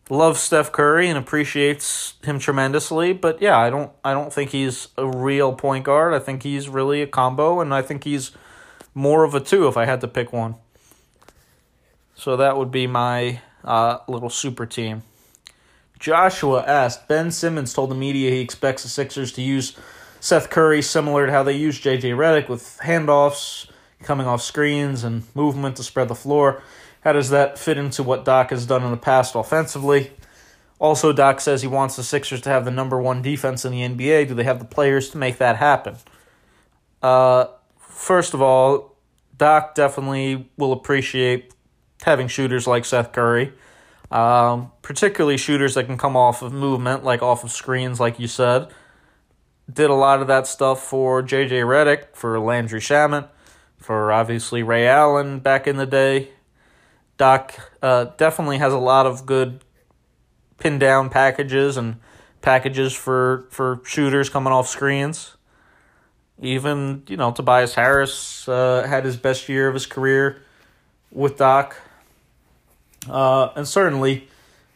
loves 0.10 0.40
Steph 0.40 0.72
Curry 0.72 1.08
and 1.08 1.18
appreciates 1.18 2.16
him 2.24 2.40
tremendously, 2.40 3.14
but 3.14 3.42
yeah, 3.42 3.58
I 3.58 3.70
don't 3.70 3.92
I 4.04 4.14
don't 4.14 4.34
think 4.34 4.52
he's 4.52 4.90
a 4.98 5.08
real 5.08 5.54
point 5.54 5.86
guard. 5.86 6.14
I 6.14 6.20
think 6.20 6.44
he's 6.44 6.68
really 6.68 7.02
a 7.02 7.08
combo 7.08 7.60
and 7.60 7.74
I 7.74 7.82
think 7.82 8.04
he's 8.04 8.32
more 8.94 9.24
of 9.24 9.36
a 9.36 9.40
two 9.40 9.68
if 9.68 9.78
I 9.78 9.86
had 9.86 10.02
to 10.02 10.08
pick 10.08 10.34
one. 10.34 10.56
So 12.16 12.36
that 12.36 12.58
would 12.58 12.72
be 12.72 12.88
my 12.88 13.42
uh, 13.64 14.00
little 14.08 14.30
super 14.30 14.66
team. 14.66 15.04
Joshua 16.00 16.64
asked 16.66 17.08
Ben 17.08 17.30
Simmons 17.30 17.74
told 17.74 17.92
the 17.92 17.96
media 17.96 18.32
he 18.32 18.40
expects 18.40 18.84
the 18.84 18.90
Sixers 18.90 19.32
to 19.34 19.42
use 19.42 19.76
Seth 20.20 20.50
Curry 20.50 20.82
similar 20.82 21.26
to 21.26 21.32
how 21.32 21.44
they 21.44 21.56
used 21.56 21.84
JJ 21.84 22.16
Redick 22.16 22.50
with 22.50 22.80
handoffs, 22.84 23.70
coming 24.04 24.28
off 24.28 24.42
screens, 24.42 25.04
and 25.04 25.24
movement 25.36 25.76
to 25.78 25.84
spread 25.84 26.08
the 26.08 26.16
floor. 26.16 26.62
How 27.02 27.14
does 27.14 27.30
that 27.30 27.58
fit 27.58 27.78
into 27.78 28.04
what 28.04 28.26
Doc 28.26 28.50
has 28.50 28.66
done 28.66 28.84
in 28.84 28.92
the 28.92 28.98
past 28.98 29.36
offensively? 29.36 30.12
Also, 30.80 31.12
Doc 31.12 31.42
says 31.42 31.62
he 31.62 31.68
wants 31.68 31.96
the 31.96 32.04
Sixers 32.04 32.42
to 32.42 32.50
have 32.50 32.66
the 32.66 32.72
number 32.72 33.00
one 33.00 33.22
defense 33.22 33.66
in 33.66 33.72
the 33.72 33.82
NBA. 33.82 34.30
Do 34.30 34.34
they 34.34 34.44
have 34.44 34.60
the 34.60 34.66
players 34.66 35.10
to 35.10 35.18
make 35.18 35.38
that 35.38 35.58
happen? 35.58 35.98
Uh, 37.02 37.48
first 37.78 38.34
of 38.34 38.42
all, 38.42 38.96
Doc 39.38 39.76
definitely 39.76 40.50
will 40.58 40.72
appreciate 40.72 41.54
having 42.04 42.28
shooters 42.28 42.66
like 42.66 42.86
Seth 42.86 43.12
Curry, 43.12 43.54
um, 44.12 44.72
particularly 44.82 45.38
shooters 45.38 45.76
that 45.76 45.86
can 45.86 45.98
come 45.98 46.16
off 46.16 46.42
of 46.42 46.54
movement, 46.54 47.04
like 47.04 47.22
off 47.22 47.44
of 47.44 47.52
screens, 47.52 48.00
like 48.00 48.20
you 48.20 48.28
said. 48.28 48.68
Did 49.72 49.90
a 49.90 49.96
lot 49.96 50.22
of 50.22 50.28
that 50.28 50.48
stuff 50.48 50.82
for 50.82 51.22
J.J. 51.22 51.62
Redick, 51.62 52.16
for 52.16 52.40
Landry 52.40 52.80
Shamet, 52.80 53.28
for 53.78 54.12
obviously 54.12 54.64
Ray 54.64 54.88
Allen 54.88 55.40
back 55.40 55.68
in 55.68 55.78
the 55.78 55.86
day. 55.86 56.30
Doc 57.20 57.74
uh, 57.82 58.06
definitely 58.16 58.60
has 58.60 58.72
a 58.72 58.78
lot 58.78 59.06
of 59.06 59.26
good 59.26 59.60
pin 60.58 60.80
down 60.80 61.10
packages 61.10 61.76
and 61.76 61.98
packages 62.42 62.94
for, 62.94 63.46
for 63.50 63.82
shooters 63.84 64.30
coming 64.30 64.54
off 64.54 64.70
screens. 64.70 65.36
Even, 66.42 67.04
you 67.08 67.18
know, 67.18 67.32
Tobias 67.34 67.76
Harris 67.76 68.48
uh, 68.48 68.86
had 68.88 69.04
his 69.04 69.18
best 69.18 69.50
year 69.50 69.68
of 69.68 69.74
his 69.74 69.86
career 69.86 70.42
with 71.12 71.38
Doc. 71.38 71.76
Uh, 73.10 73.50
and 73.54 73.68
certainly, 73.68 74.30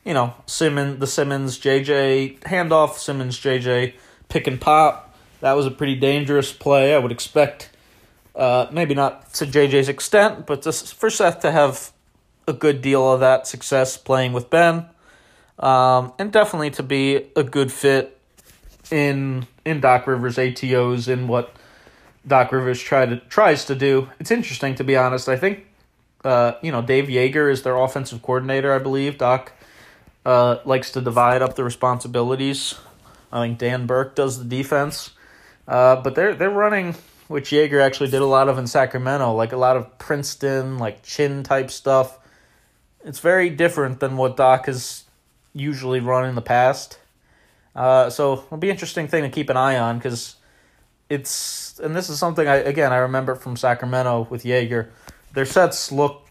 you 0.04 0.14
know, 0.14 0.34
Simmons, 0.46 1.00
the 1.00 1.08
Simmons 1.08 1.58
JJ 1.58 2.42
handoff, 2.42 2.96
Simmons 2.96 3.40
JJ 3.40 3.94
pick 4.28 4.48
and 4.48 4.60
pop. 4.60 5.16
That 5.40 5.54
was 5.54 5.66
a 5.66 5.72
pretty 5.72 5.96
dangerous 5.96 6.52
play. 6.52 6.94
I 6.94 6.98
would 6.98 7.14
expect, 7.14 7.70
uh, 8.36 8.68
maybe 8.70 8.94
not 8.94 9.34
to 9.36 9.46
JJ's 9.46 9.88
extent, 9.88 10.46
but 10.46 10.62
just 10.62 10.94
for 10.94 11.10
Seth 11.10 11.40
to 11.40 11.52
have 11.52 11.93
a 12.48 12.54
good 12.54 12.82
deal 12.82 13.12
of 13.12 13.20
that 13.20 13.48
success 13.48 13.98
playing 13.98 14.34
with 14.34 14.50
Ben, 14.50 14.86
um, 15.60 16.14
and 16.20 16.32
definitely 16.32 16.72
to 16.72 16.84
be 16.84 17.28
a 17.36 17.44
good 17.44 17.72
fit 17.72 18.20
in 18.92 19.48
in 19.66 19.80
Doc 19.80 20.08
Rivers 20.08 20.38
ATOs 20.38 21.08
in 21.08 21.28
what 21.28 21.56
Doc 22.28 22.52
Rivers 22.52 22.82
try 22.82 23.06
to 23.06 23.18
tries 23.30 23.66
to 23.66 23.76
do. 23.76 24.10
It's 24.20 24.32
interesting 24.32 24.76
to 24.76 24.84
be 24.84 24.96
honest. 24.96 25.30
I 25.30 25.38
think 25.38 25.66
uh, 26.24 26.54
you 26.62 26.72
know 26.72 26.82
Dave 26.82 27.06
Joerger 27.06 27.52
is 27.52 27.64
their 27.64 27.78
offensive 27.78 28.22
coordinator. 28.22 28.74
I 28.74 28.80
believe 28.80 29.18
Doc 29.18 29.54
uh, 30.26 30.58
likes 30.66 30.92
to 30.92 31.02
divide 31.02 31.42
up 31.42 31.56
the 31.56 31.64
responsibilities. 31.64 32.76
I 33.32 33.48
think 33.48 33.58
Dan 33.58 33.88
Burke 33.88 34.16
does 34.16 34.38
the 34.38 34.46
defense, 34.46 35.12
uh, 35.68 35.98
but 35.98 36.16
they're 36.16 36.36
they're 36.36 36.50
running 36.50 36.96
which 37.28 37.50
Joerger 37.50 37.82
actually 37.82 38.10
did 38.10 38.22
a 38.22 38.28
lot 38.28 38.50
of 38.50 38.58
in 38.58 38.68
Sacramento, 38.68 39.34
like 39.34 39.54
a 39.54 39.58
lot 39.58 39.78
of 39.78 39.98
Princeton, 39.98 40.78
like 40.78 41.04
chin 41.04 41.44
type 41.44 41.72
stuff. 41.72 42.20
It's 43.04 43.20
very 43.20 43.50
different 43.50 44.00
than 44.00 44.18
what 44.18 44.38
Doc 44.38 44.68
has 44.68 45.04
usually 45.54 46.00
run 46.00 46.26
in 46.26 46.36
the 46.36 46.42
past. 46.42 47.00
Uh, 47.76 48.10
so 48.10 48.34
it'll 48.34 48.58
be 48.58 48.70
an 48.70 48.76
interesting 48.76 49.08
thing 49.08 49.24
to 49.24 49.30
keep 49.30 49.50
an 49.50 49.58
eye 49.58 49.78
on 49.78 49.98
because 49.98 50.36
it's 51.10 51.80
and 51.80 51.96
this 51.96 52.10
is 52.10 52.20
something 52.20 52.48
I 52.48 52.58
again 52.58 52.94
I 52.94 52.98
remember 52.98 53.36
from 53.36 53.58
Sacramento 53.58 54.28
with 54.30 54.44
Joerger. 54.44 54.90
Their 55.34 55.46
sets 55.46 55.92
look 55.92 56.28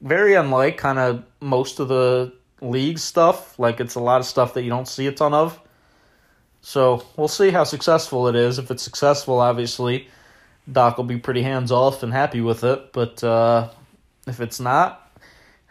very 0.00 0.34
unlike 0.34 0.78
kind 0.78 0.98
of 0.98 1.24
most 1.40 1.80
of 1.80 1.88
the 1.88 2.32
league 2.60 2.98
stuff. 2.98 3.58
Like 3.58 3.80
it's 3.80 3.94
a 3.94 4.00
lot 4.00 4.20
of 4.20 4.26
stuff 4.26 4.54
that 4.54 4.62
you 4.62 4.70
don't 4.70 4.88
see 4.88 5.06
a 5.06 5.12
ton 5.12 5.34
of. 5.34 5.60
So 6.62 7.04
we'll 7.16 7.28
see 7.28 7.50
how 7.50 7.64
successful 7.64 8.26
it 8.28 8.34
is. 8.34 8.58
If 8.58 8.70
it's 8.70 8.82
successful, 8.82 9.38
obviously, 9.38 10.08
Doc 10.70 10.96
will 10.96 11.04
be 11.04 11.18
pretty 11.18 11.42
hands 11.42 11.70
off 11.70 12.02
and 12.02 12.10
happy 12.10 12.40
with 12.40 12.64
it. 12.64 12.92
But 12.92 13.22
uh, 13.22 13.68
if 14.26 14.40
it's 14.40 14.60
not, 14.60 15.03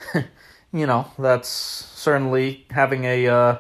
you 0.73 0.87
know, 0.87 1.11
that's 1.17 1.49
certainly 1.49 2.65
having 2.69 3.05
a 3.05 3.27
uh, 3.27 3.57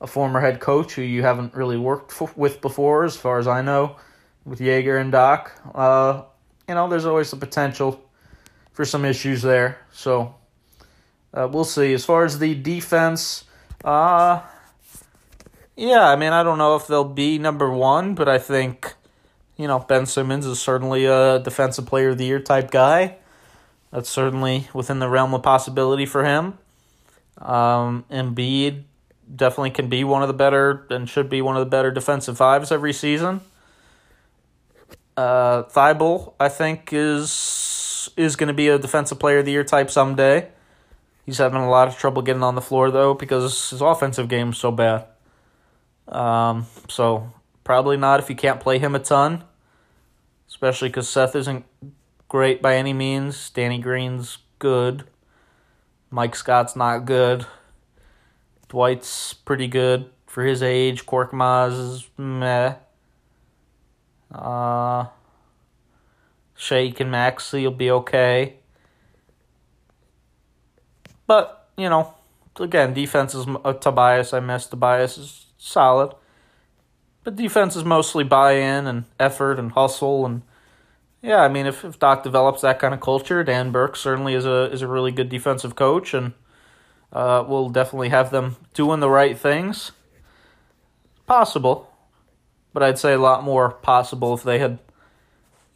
a 0.00 0.06
former 0.06 0.40
head 0.40 0.60
coach 0.60 0.94
who 0.94 1.02
you 1.02 1.22
haven't 1.22 1.54
really 1.54 1.76
worked 1.76 2.12
f- 2.20 2.36
with 2.36 2.60
before, 2.60 3.04
as 3.04 3.16
far 3.16 3.38
as 3.38 3.46
I 3.46 3.62
know, 3.62 3.96
with 4.44 4.60
Joerger 4.60 5.00
and 5.00 5.10
Doc. 5.10 5.52
Uh, 5.74 6.22
you 6.68 6.74
know, 6.74 6.88
there's 6.88 7.06
always 7.06 7.30
the 7.30 7.36
potential 7.36 8.02
for 8.72 8.84
some 8.84 9.04
issues 9.04 9.42
there. 9.42 9.78
So 9.92 10.34
uh, 11.32 11.48
we'll 11.50 11.64
see. 11.64 11.94
As 11.94 12.04
far 12.04 12.24
as 12.24 12.38
the 12.38 12.54
defense, 12.54 13.44
uh, 13.84 14.42
yeah, 15.76 16.08
I 16.08 16.16
mean, 16.16 16.32
I 16.32 16.42
don't 16.42 16.58
know 16.58 16.76
if 16.76 16.86
they'll 16.86 17.04
be 17.04 17.38
number 17.38 17.70
one, 17.70 18.14
but 18.14 18.28
I 18.28 18.38
think, 18.38 18.94
you 19.56 19.66
know, 19.66 19.78
Ben 19.78 20.06
Simmons 20.06 20.46
is 20.46 20.60
certainly 20.60 21.06
a 21.06 21.38
defensive 21.38 21.86
player 21.86 22.10
of 22.10 22.18
the 22.18 22.24
year 22.24 22.40
type 22.40 22.70
guy. 22.70 23.16
That's 23.96 24.10
certainly 24.10 24.68
within 24.74 24.98
the 24.98 25.08
realm 25.08 25.32
of 25.32 25.42
possibility 25.42 26.04
for 26.04 26.22
him. 26.22 26.58
Um, 27.38 28.04
Embiid 28.10 28.82
definitely 29.34 29.70
can 29.70 29.88
be 29.88 30.04
one 30.04 30.20
of 30.20 30.28
the 30.28 30.34
better 30.34 30.86
and 30.90 31.08
should 31.08 31.30
be 31.30 31.40
one 31.40 31.56
of 31.56 31.60
the 31.60 31.70
better 31.70 31.90
defensive 31.90 32.36
fives 32.36 32.70
every 32.70 32.92
season. 32.92 33.40
Uh, 35.16 35.62
Thybulle, 35.62 36.34
I 36.38 36.50
think, 36.50 36.90
is 36.92 38.10
is 38.18 38.36
going 38.36 38.48
to 38.48 38.52
be 38.52 38.68
a 38.68 38.78
defensive 38.78 39.18
player 39.18 39.38
of 39.38 39.46
the 39.46 39.52
year 39.52 39.64
type 39.64 39.90
someday. 39.90 40.50
He's 41.24 41.38
having 41.38 41.62
a 41.62 41.70
lot 41.70 41.88
of 41.88 41.96
trouble 41.96 42.20
getting 42.20 42.42
on 42.42 42.54
the 42.54 42.60
floor 42.60 42.90
though 42.90 43.14
because 43.14 43.70
his 43.70 43.80
offensive 43.80 44.28
game 44.28 44.50
is 44.50 44.58
so 44.58 44.72
bad. 44.72 45.06
Um, 46.06 46.66
so 46.90 47.32
probably 47.64 47.96
not 47.96 48.20
if 48.20 48.28
you 48.28 48.36
can't 48.36 48.60
play 48.60 48.78
him 48.78 48.94
a 48.94 48.98
ton, 48.98 49.44
especially 50.48 50.90
because 50.90 51.08
Seth 51.08 51.34
isn't 51.34 51.64
great 52.28 52.60
by 52.62 52.76
any 52.76 52.92
means. 52.92 53.50
Danny 53.50 53.78
Green's 53.78 54.38
good. 54.58 55.04
Mike 56.10 56.36
Scott's 56.36 56.76
not 56.76 57.04
good. 57.04 57.46
Dwight's 58.68 59.34
pretty 59.34 59.68
good 59.68 60.10
for 60.26 60.44
his 60.44 60.62
age. 60.62 61.06
Korkmaz 61.06 61.72
is 61.72 62.10
meh. 62.16 62.74
Uh, 64.32 65.06
Shake 66.54 67.00
and 67.00 67.10
Maxey 67.10 67.64
will 67.64 67.70
be 67.70 67.90
okay. 67.90 68.54
But, 71.26 71.68
you 71.76 71.88
know, 71.88 72.14
again, 72.58 72.94
defense 72.94 73.34
is 73.34 73.46
uh, 73.64 73.72
Tobias. 73.74 74.32
I 74.32 74.40
missed 74.40 74.70
Tobias 74.70 75.18
is 75.18 75.46
solid. 75.58 76.14
But 77.24 77.36
defense 77.36 77.76
is 77.76 77.84
mostly 77.84 78.24
buy 78.24 78.52
in 78.52 78.86
and 78.86 79.04
effort 79.18 79.58
and 79.58 79.72
hustle 79.72 80.24
and 80.24 80.42
yeah, 81.22 81.42
I 81.42 81.48
mean 81.48 81.66
if, 81.66 81.84
if 81.84 81.98
Doc 81.98 82.22
develops 82.22 82.60
that 82.62 82.78
kind 82.78 82.94
of 82.94 83.00
culture, 83.00 83.42
Dan 83.42 83.70
Burke 83.70 83.96
certainly 83.96 84.34
is 84.34 84.46
a 84.46 84.70
is 84.72 84.82
a 84.82 84.88
really 84.88 85.12
good 85.12 85.28
defensive 85.28 85.74
coach 85.74 86.14
and 86.14 86.34
uh, 87.12 87.44
we'll 87.46 87.68
definitely 87.68 88.10
have 88.10 88.30
them 88.30 88.56
doing 88.74 89.00
the 89.00 89.10
right 89.10 89.38
things. 89.38 89.92
Possible. 91.26 91.90
But 92.72 92.82
I'd 92.82 92.98
say 92.98 93.14
a 93.14 93.18
lot 93.18 93.42
more 93.42 93.70
possible 93.70 94.34
if 94.34 94.42
they 94.42 94.58
had, 94.58 94.78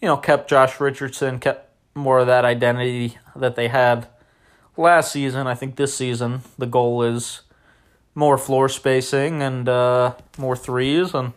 you 0.02 0.06
know, 0.06 0.18
kept 0.18 0.50
Josh 0.50 0.78
Richardson, 0.78 1.38
kept 1.38 1.70
more 1.94 2.18
of 2.18 2.26
that 2.26 2.44
identity 2.44 3.16
that 3.34 3.56
they 3.56 3.68
had 3.68 4.08
last 4.76 5.12
season. 5.12 5.46
I 5.46 5.54
think 5.54 5.76
this 5.76 5.96
season 5.96 6.42
the 6.58 6.66
goal 6.66 7.02
is 7.02 7.42
more 8.14 8.36
floor 8.36 8.68
spacing 8.68 9.42
and 9.42 9.68
uh, 9.68 10.14
more 10.36 10.56
threes 10.56 11.14
and 11.14 11.32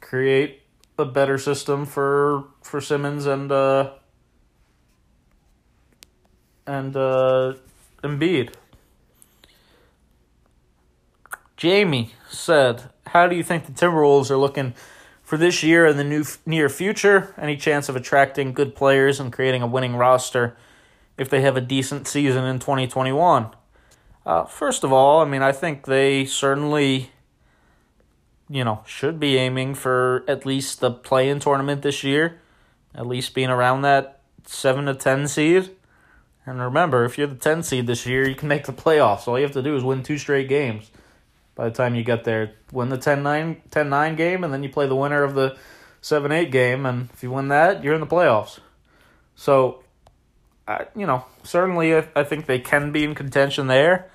create 0.00 0.62
a 0.98 1.04
better 1.04 1.38
system 1.38 1.84
for 1.84 2.44
for 2.72 2.80
Simmons 2.80 3.26
and 3.26 3.52
uh, 3.52 3.90
and 6.66 6.96
uh, 6.96 7.52
Embiid. 8.02 8.54
Jamie 11.58 12.14
said, 12.30 12.84
"How 13.08 13.28
do 13.28 13.36
you 13.36 13.42
think 13.42 13.66
the 13.66 13.72
Timberwolves 13.72 14.30
are 14.30 14.38
looking 14.38 14.72
for 15.22 15.36
this 15.36 15.62
year 15.62 15.84
and 15.84 15.98
the 15.98 16.04
new 16.04 16.24
near 16.46 16.70
future? 16.70 17.34
Any 17.36 17.58
chance 17.58 17.90
of 17.90 17.94
attracting 17.94 18.54
good 18.54 18.74
players 18.74 19.20
and 19.20 19.30
creating 19.30 19.60
a 19.60 19.66
winning 19.66 19.96
roster 19.96 20.56
if 21.18 21.28
they 21.28 21.42
have 21.42 21.58
a 21.58 21.60
decent 21.60 22.08
season 22.08 22.44
in 22.44 22.58
2021?" 22.58 23.50
Uh, 24.24 24.44
first 24.46 24.82
of 24.82 24.94
all, 24.94 25.20
I 25.20 25.26
mean, 25.26 25.42
I 25.42 25.52
think 25.52 25.84
they 25.84 26.24
certainly, 26.24 27.10
you 28.48 28.64
know, 28.64 28.82
should 28.86 29.20
be 29.20 29.36
aiming 29.36 29.74
for 29.74 30.24
at 30.26 30.46
least 30.46 30.80
the 30.80 30.90
play-in 30.90 31.38
tournament 31.38 31.82
this 31.82 32.02
year, 32.02 32.38
at 32.94 33.06
least 33.06 33.34
being 33.34 33.50
around 33.50 33.82
that 33.82 34.20
seven 34.44 34.86
to 34.86 34.94
ten 34.94 35.28
seed. 35.28 35.70
And 36.44 36.60
remember, 36.60 37.04
if 37.04 37.18
you're 37.18 37.28
the 37.28 37.36
10 37.36 37.62
seed 37.62 37.86
this 37.86 38.04
year, 38.04 38.28
you 38.28 38.34
can 38.34 38.48
make 38.48 38.66
the 38.66 38.72
playoffs. 38.72 39.28
All 39.28 39.38
you 39.38 39.44
have 39.44 39.52
to 39.52 39.62
do 39.62 39.76
is 39.76 39.84
win 39.84 40.02
two 40.02 40.18
straight 40.18 40.48
games 40.48 40.90
by 41.54 41.68
the 41.68 41.74
time 41.74 41.94
you 41.94 42.02
get 42.02 42.24
there. 42.24 42.54
Win 42.72 42.88
the 42.88 42.98
10-9, 42.98 43.60
10-9 43.70 44.16
game, 44.16 44.42
and 44.42 44.52
then 44.52 44.62
you 44.62 44.68
play 44.68 44.88
the 44.88 44.96
winner 44.96 45.22
of 45.22 45.34
the 45.34 45.56
7-8 46.02 46.50
game, 46.50 46.84
and 46.84 47.10
if 47.12 47.22
you 47.22 47.30
win 47.30 47.48
that, 47.48 47.84
you're 47.84 47.94
in 47.94 48.00
the 48.00 48.06
playoffs. 48.06 48.58
So, 49.36 49.84
I, 50.66 50.86
you 50.96 51.06
know, 51.06 51.24
certainly 51.44 51.94
I, 51.94 52.08
I 52.16 52.24
think 52.24 52.46
they 52.46 52.58
can 52.58 52.90
be 52.90 53.04
in 53.04 53.14
contention 53.14 53.68
there. 53.68 54.10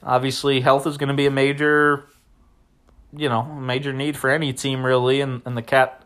Obviously, 0.00 0.60
health 0.60 0.86
is 0.86 0.96
going 0.96 1.08
to 1.08 1.14
be 1.14 1.26
a 1.26 1.30
major, 1.30 2.04
you 3.16 3.28
know, 3.28 3.42
major 3.42 3.92
need 3.92 4.16
for 4.16 4.30
any 4.30 4.52
team, 4.52 4.86
really, 4.86 5.20
and, 5.20 5.42
and 5.44 5.56
the 5.56 5.62
KAT 5.62 6.03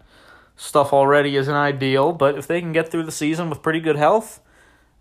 stuff 0.58 0.92
already 0.92 1.36
isn't 1.36 1.54
ideal, 1.54 2.12
but 2.12 2.36
if 2.36 2.46
they 2.46 2.60
can 2.60 2.72
get 2.72 2.90
through 2.90 3.04
the 3.04 3.12
season 3.12 3.48
with 3.48 3.62
pretty 3.62 3.80
good 3.80 3.96
health, 3.96 4.40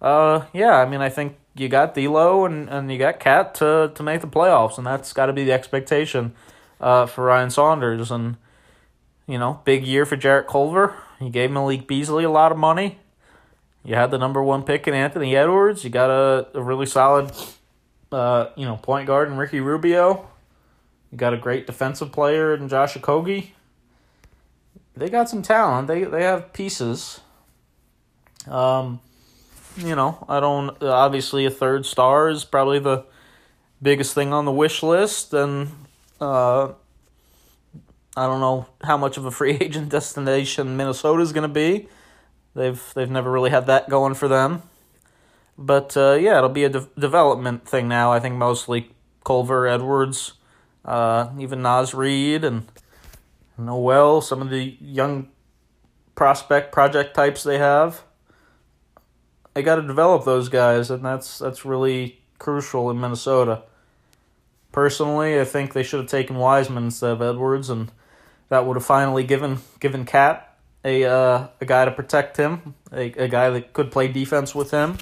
uh, 0.02 0.46
yeah, 0.54 0.76
I 0.76 0.88
mean, 0.88 1.02
I 1.02 1.10
think 1.10 1.36
you 1.56 1.68
got 1.68 1.96
D'Lo 1.96 2.46
and, 2.46 2.70
and 2.70 2.92
you 2.92 3.00
got 3.00 3.20
KAT 3.20 3.56
to 3.56 3.92
to 3.94 4.04
make 4.04 4.22
the 4.22 4.28
playoffs, 4.28 4.78
and 4.78 4.86
that's 4.86 5.12
got 5.12 5.26
to 5.26 5.34
be 5.34 5.44
the 5.44 5.52
expectation 5.52 6.34
uh, 6.80 7.08
for 7.08 7.26
Ryan 7.26 7.50
Saunders. 7.50 8.12
And 8.12 8.38
you 9.28 9.40
know, 9.40 9.62
big 9.65 9.86
year 9.86 10.06
for 10.06 10.15
Jarrett 10.15 10.48
Culver. 10.48 10.96
You 11.20 11.30
gave 11.30 11.50
Malik 11.50 11.88
Beasley 11.88 12.24
a 12.24 12.30
lot 12.30 12.52
of 12.52 12.58
money. 12.58 13.00
You 13.84 13.96
had 13.96 14.12
the 14.12 14.17
number 14.20 14.43
one 14.43 14.63
pick 14.63 14.88
in 14.88 14.93
Anthony 14.93 15.36
Edwards. 15.36 15.84
You 15.84 15.89
got 15.89 16.12
a, 16.12 16.48
a 16.54 16.62
really 16.62 16.86
solid, 16.86 17.32
uh, 18.12 18.48
you 18.56 18.65
know, 18.65 18.78
point 18.78 19.08
guard 19.08 19.30
in 19.30 19.38
Ricky 19.38 19.60
Rubio. 19.60 20.30
You 21.12 21.17
got 21.17 21.34
a 21.34 21.38
great 21.38 21.65
defensive 21.65 22.12
player 22.12 22.54
in 22.54 22.70
Josh 22.70 22.96
Okogie. 22.96 23.52
They 24.98 25.10
got 25.10 25.30
some 25.30 25.42
talent. 25.42 25.88
They 25.88 26.04
they 26.04 26.24
have 26.24 26.54
pieces. 26.54 27.22
Um, 28.48 29.00
you 29.78 29.96
know, 29.96 30.26
I 30.28 30.40
don't. 30.40 30.82
Obviously, 30.82 31.46
a 31.46 31.52
third 31.52 31.86
star 31.86 32.30
is 32.30 32.44
probably 32.44 32.80
the 32.80 33.06
biggest 33.82 34.14
thing 34.16 34.34
on 34.34 34.46
the 34.46 34.52
wish 34.52 34.82
list, 34.82 35.34
and 35.34 35.70
uh, 36.20 36.70
I 38.16 38.26
don't 38.26 38.40
know 38.40 38.66
how 38.84 38.98
much 38.98 39.18
of 39.18 39.26
a 39.26 39.32
free 39.32 39.52
agent 39.62 39.90
destination 39.90 40.78
Minnesota 40.78 41.22
is 41.22 41.32
going 41.32 41.48
to 41.48 41.54
be. 41.54 41.88
They've 42.56 42.82
they've 42.96 43.10
never 43.10 43.32
really 43.32 43.52
had 43.52 43.68
that 43.68 43.90
going 43.90 44.16
for 44.16 44.28
them, 44.28 44.64
but 45.58 45.96
uh, 45.96 46.14
yeah, 46.14 46.38
it'll 46.38 46.50
be 46.50 46.64
a 46.64 46.70
de- 46.70 46.90
development 46.98 47.68
thing 47.68 47.88
now. 47.88 48.12
I 48.12 48.20
think 48.20 48.36
mostly 48.36 48.90
Culver, 49.24 49.68
Edwards, 49.68 50.34
uh, 50.84 51.30
even 51.38 51.62
Naz 51.62 51.94
Reid, 51.94 52.44
and 52.44 52.66
Nowell, 53.58 54.22
some 54.22 54.41
of 54.41 54.50
the 54.50 54.78
young 54.80 55.30
prospect 56.15 56.72
project 56.72 57.13
types 57.13 57.43
they 57.43 57.58
have 57.58 58.04
they 59.58 59.63
got 59.63 59.78
to 59.78 59.82
develop 59.82 60.24
those 60.24 60.50
guys, 60.50 60.91
and 60.91 61.04
that's 61.04 61.39
that's 61.39 61.65
really 61.65 62.20
crucial 62.38 62.91
in 62.91 63.02
Minnesota. 63.02 63.63
Personally, 64.72 65.39
I 65.39 65.46
think 65.46 65.74
they 65.74 65.82
should 65.82 66.00
have 66.00 66.10
taken 66.10 66.36
Wiseman 66.36 66.84
instead 66.84 67.10
of 67.10 67.24
Edwards, 67.24 67.72
and 67.72 67.91
that 68.50 68.67
would 68.67 68.78
have 68.78 68.86
finally 68.86 69.24
given 69.24 69.58
given 69.80 70.06
KAT 70.06 70.56
a 70.86 71.06
uh, 71.06 71.48
a 71.60 71.65
guy 71.65 71.86
to 71.86 71.91
protect 71.91 72.38
him, 72.38 72.76
a, 72.91 73.12
a 73.13 73.28
guy 73.28 73.50
that 73.50 73.74
could 73.74 73.91
play 73.91 74.08
defense 74.08 74.54
with 74.54 74.70
him. 74.70 75.00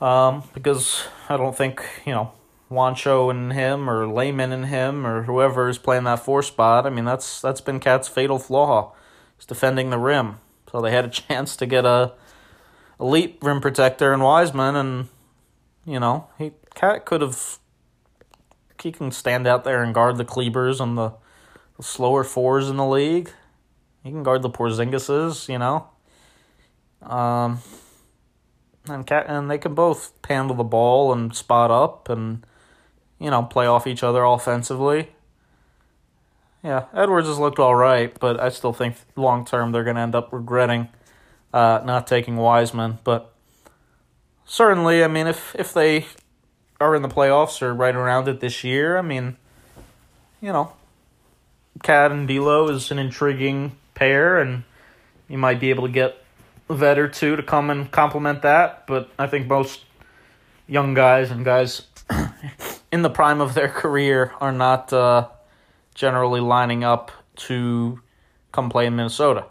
Um, 0.00 0.44
because 0.54 1.04
I 1.28 1.36
don't 1.36 1.54
think 1.54 1.84
you 2.06 2.14
know 2.14 2.32
Juancho 2.70 3.30
and 3.30 3.52
him 3.52 3.90
or 3.90 4.06
Layman 4.06 4.52
and 4.52 4.66
him 4.66 5.06
or 5.06 5.24
whoever 5.24 5.68
is 5.68 5.78
playing 5.78 6.04
that 6.04 6.24
four 6.24 6.42
spot. 6.42 6.86
I 6.86 6.90
mean 6.90 7.04
that's 7.04 7.40
that's 7.40 7.60
been 7.60 7.80
KAT's 7.80 8.08
fatal 8.08 8.38
flaw, 8.38 8.94
is 9.38 9.46
defending 9.46 9.90
the 9.90 9.98
rim. 9.98 10.36
So 10.70 10.80
they 10.80 10.92
had 10.92 11.04
a 11.04 11.08
chance 11.10 11.56
to 11.56 11.66
get 11.66 11.84
a 11.84 12.12
elite 13.00 13.38
rim 13.42 13.60
protector 13.60 14.12
in 14.12 14.20
Wiseman, 14.20 14.76
and 14.76 15.08
you 15.84 15.98
know 15.98 16.28
he 16.38 16.52
KAT 16.74 17.04
could 17.04 17.22
have. 17.22 17.58
He 18.80 18.92
can 18.92 19.10
stand 19.10 19.46
out 19.46 19.64
there 19.64 19.82
and 19.82 19.92
guard 19.92 20.16
the 20.16 20.24
Klebers 20.24 20.80
and 20.80 20.96
the, 20.96 21.12
the 21.76 21.82
slower 21.82 22.24
fours 22.24 22.70
in 22.70 22.78
the 22.78 22.86
league. 22.86 23.30
He 24.02 24.10
can 24.10 24.22
guard 24.22 24.40
the 24.40 24.48
Porzingises, 24.48 25.50
you 25.50 25.58
know. 25.58 25.86
Um, 27.02 27.58
and 28.88 29.06
KAT 29.06 29.26
and 29.28 29.50
they 29.50 29.58
can 29.58 29.74
both 29.74 30.12
handle 30.26 30.56
the 30.56 30.64
ball 30.64 31.12
and 31.12 31.36
spot 31.36 31.70
up 31.70 32.08
and 32.08 32.46
you 33.20 33.30
know 33.30 33.42
play 33.42 33.66
off 33.66 33.86
each 33.86 34.02
other 34.02 34.24
offensively. 34.24 35.10
Yeah, 36.64 36.86
Edwards 36.92 37.28
has 37.28 37.38
looked 37.38 37.58
all 37.58 37.74
right, 37.74 38.18
but 38.18 38.40
I 38.40 38.48
still 38.48 38.72
think 38.72 38.96
long 39.16 39.44
term 39.44 39.72
they're 39.72 39.84
going 39.84 39.96
to 39.96 40.02
end 40.02 40.14
up 40.14 40.32
regretting 40.32 40.88
uh, 41.52 41.82
not 41.84 42.06
taking 42.06 42.36
Wiseman. 42.36 42.98
But 43.04 43.32
certainly, 44.46 45.04
I 45.04 45.08
mean, 45.08 45.26
if 45.26 45.54
if 45.58 45.72
they 45.72 46.06
are 46.80 46.94
in 46.94 47.02
the 47.02 47.08
playoffs 47.08 47.62
or 47.62 47.74
right 47.74 47.94
around 47.94 48.28
it 48.28 48.40
this 48.40 48.64
year, 48.64 48.96
I 48.96 49.02
mean, 49.02 49.36
you 50.40 50.52
know, 50.52 50.72
KAT 51.82 52.12
and 52.12 52.28
D'Lo 52.28 52.68
is 52.68 52.90
an 52.90 52.98
intriguing 52.98 53.76
pair, 53.94 54.40
and 54.40 54.64
you 55.28 55.38
might 55.38 55.60
be 55.60 55.70
able 55.70 55.86
to 55.86 55.92
get 55.92 56.22
a 56.68 56.74
vet 56.74 56.98
or 56.98 57.08
two 57.08 57.36
to 57.36 57.42
come 57.42 57.70
and 57.70 57.90
complement 57.90 58.42
that. 58.42 58.86
But 58.86 59.10
I 59.18 59.26
think 59.26 59.46
most 59.46 59.84
young 60.66 60.94
guys 60.94 61.30
and 61.30 61.44
guys 61.44 61.82
in 62.92 63.02
the 63.02 63.10
prime 63.10 63.40
of 63.40 63.54
their 63.54 63.68
career 63.82 64.32
are 64.40 64.52
not 64.52 64.92
uh, 64.92 65.28
generally 65.94 66.40
lining 66.40 66.84
up 66.84 67.12
to 67.36 68.00
come 68.52 68.68
play 68.68 68.86
in 68.86 68.96
Minnesota. 68.96 69.46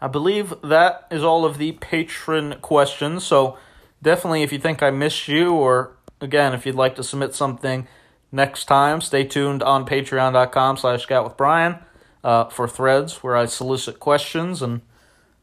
I 0.00 0.06
believe 0.06 0.54
that 0.62 1.06
is 1.10 1.22
all 1.22 1.44
of 1.44 1.58
the 1.58 1.72
patron 1.72 2.56
questions. 2.60 3.24
So 3.24 3.56
definitely, 4.02 4.42
if 4.42 4.52
you 4.52 4.58
think 4.58 4.82
I 4.82 4.90
missed 4.90 5.28
you, 5.28 5.54
or 5.54 5.96
again, 6.20 6.52
if 6.52 6.66
you'd 6.66 6.74
like 6.74 6.94
to 6.96 7.02
submit 7.02 7.34
something 7.34 7.88
next 8.30 8.66
time, 8.66 9.00
stay 9.00 9.24
tuned 9.24 9.62
on 9.62 9.86
patreon.com 9.86 10.76
slash 10.76 11.02
scout 11.02 11.24
with 11.24 11.36
Bryan 11.36 11.78
uh, 12.22 12.44
for 12.46 12.68
threads 12.68 13.22
where 13.22 13.36
I 13.36 13.46
solicit 13.46 13.98
questions 13.98 14.60
and 14.60 14.82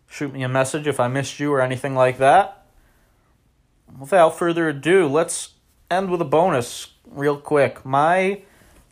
shoot 0.08 0.34
me 0.34 0.44
a 0.44 0.50
message 0.50 0.88
if 0.88 1.00
I 1.00 1.08
missed 1.08 1.40
you 1.40 1.52
or 1.52 1.62
anything 1.62 1.96
like 1.96 2.18
that. 2.20 2.66
Without 4.00 4.38
further 4.38 4.70
ado, 4.70 5.08
let's 5.08 5.54
end 5.92 6.10
with 6.10 6.22
a 6.22 6.26
bonus 6.26 6.94
real 7.06 7.38
quick. 7.38 7.86
My 7.86 8.42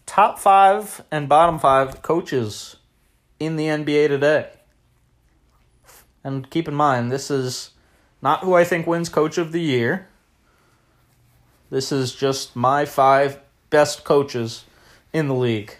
top 0.06 0.38
five 0.38 1.04
and 1.10 1.30
bottom 1.30 1.58
five 1.58 2.02
coaches 2.02 2.76
in 3.40 3.56
the 3.56 3.66
NBA 3.66 4.10
today. 4.10 4.50
And 6.24 6.50
keep 6.50 6.68
in 6.68 6.76
mind, 6.76 7.12
this 7.12 7.32
is 7.32 7.72
not 8.22 8.42
who 8.44 8.54
I 8.54 8.66
think 8.66 8.86
wins 8.86 9.08
Coach 9.08 9.38
of 9.38 9.54
the 9.54 9.62
Year. 9.62 10.08
This 11.70 11.92
is 11.92 12.14
just 12.14 12.56
my 12.56 12.84
five 12.84 13.40
best 13.70 14.04
coaches 14.04 14.66
in 15.14 15.28
the 15.28 15.36
league. 15.36 15.76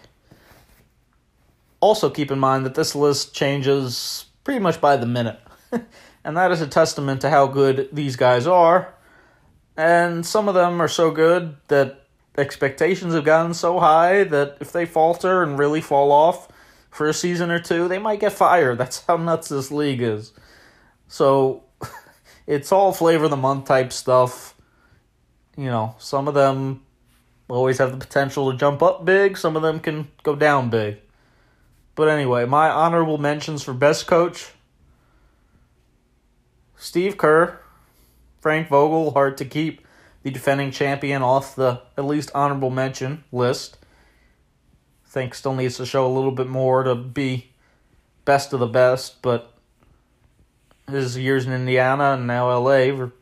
Also, 1.80 2.08
keep 2.08 2.30
in 2.30 2.38
mind 2.38 2.64
that 2.64 2.74
this 2.74 2.94
list 2.94 3.34
changes 3.34 4.26
pretty 4.44 4.60
much 4.60 4.80
by 4.80 4.96
the 4.96 5.06
minute. 5.06 5.38
and 6.24 6.36
that 6.36 6.50
is 6.50 6.60
a 6.60 6.66
testament 6.66 7.20
to 7.20 7.30
how 7.30 7.46
good 7.46 7.88
these 7.92 8.16
guys 8.16 8.46
are. 8.46 8.94
And 9.76 10.24
some 10.26 10.48
of 10.48 10.54
them 10.54 10.80
are 10.80 10.88
so 10.88 11.10
good 11.10 11.56
that 11.68 12.04
expectations 12.36 13.14
have 13.14 13.24
gotten 13.24 13.54
so 13.54 13.78
high 13.78 14.24
that 14.24 14.58
if 14.60 14.72
they 14.72 14.86
falter 14.86 15.42
and 15.42 15.58
really 15.58 15.80
fall 15.80 16.12
off 16.12 16.48
for 16.90 17.08
a 17.08 17.14
season 17.14 17.50
or 17.50 17.60
two, 17.60 17.88
they 17.88 17.98
might 17.98 18.20
get 18.20 18.32
fired. 18.32 18.78
That's 18.78 19.04
how 19.06 19.16
nuts 19.16 19.48
this 19.48 19.70
league 19.70 20.02
is. 20.02 20.32
So 21.08 21.64
it's 22.46 22.72
all 22.72 22.92
flavor 22.92 23.24
of 23.24 23.30
the 23.30 23.36
month 23.36 23.66
type 23.66 23.92
stuff. 23.92 24.54
You 25.56 25.66
know, 25.66 25.94
some 25.98 26.28
of 26.28 26.34
them 26.34 26.82
always 27.48 27.78
have 27.78 27.90
the 27.90 27.98
potential 27.98 28.50
to 28.50 28.56
jump 28.56 28.82
up 28.82 29.04
big, 29.04 29.36
some 29.36 29.56
of 29.56 29.62
them 29.62 29.80
can 29.80 30.08
go 30.22 30.36
down 30.36 30.70
big. 30.70 30.98
But 31.94 32.08
anyway, 32.08 32.46
my 32.46 32.70
honorable 32.70 33.18
mentions 33.18 33.62
for 33.62 33.74
best 33.74 34.06
coach 34.06 34.52
Steve 36.80 37.18
Kerr, 37.18 37.59
Frank 38.40 38.68
Vogel, 38.68 39.10
hard 39.10 39.36
to 39.38 39.44
keep 39.44 39.86
the 40.22 40.30
defending 40.30 40.70
champion 40.70 41.22
off 41.22 41.54
the 41.54 41.82
at 41.96 42.06
least 42.06 42.30
honorable 42.34 42.70
mention 42.70 43.24
list. 43.30 43.76
think 45.06 45.34
still 45.34 45.54
needs 45.54 45.76
to 45.76 45.84
show 45.84 46.06
a 46.06 46.08
little 46.08 46.30
bit 46.30 46.46
more 46.46 46.82
to 46.82 46.94
be 46.94 47.50
best 48.24 48.52
of 48.52 48.60
the 48.60 48.66
best, 48.66 49.20
but 49.22 49.52
his 50.88 51.18
years 51.18 51.46
in 51.46 51.52
Indiana 51.52 52.12
and 52.12 52.26
now 52.26 52.50
LA 52.50 52.92
were 52.94 53.12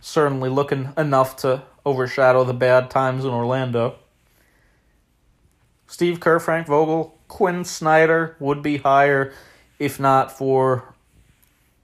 certainly 0.00 0.50
looking 0.50 0.92
enough 0.96 1.36
to 1.36 1.62
overshadow 1.86 2.42
the 2.42 2.54
bad 2.54 2.90
times 2.90 3.24
in 3.24 3.30
Orlando. 3.30 3.96
Steve 5.86 6.20
Kerr, 6.20 6.38
Frank 6.38 6.66
Vogel, 6.66 7.18
Quin 7.28 7.64
Snyder 7.64 8.36
would 8.40 8.62
be 8.62 8.78
higher 8.78 9.32
if 9.78 10.00
not 10.00 10.36
for 10.36 10.94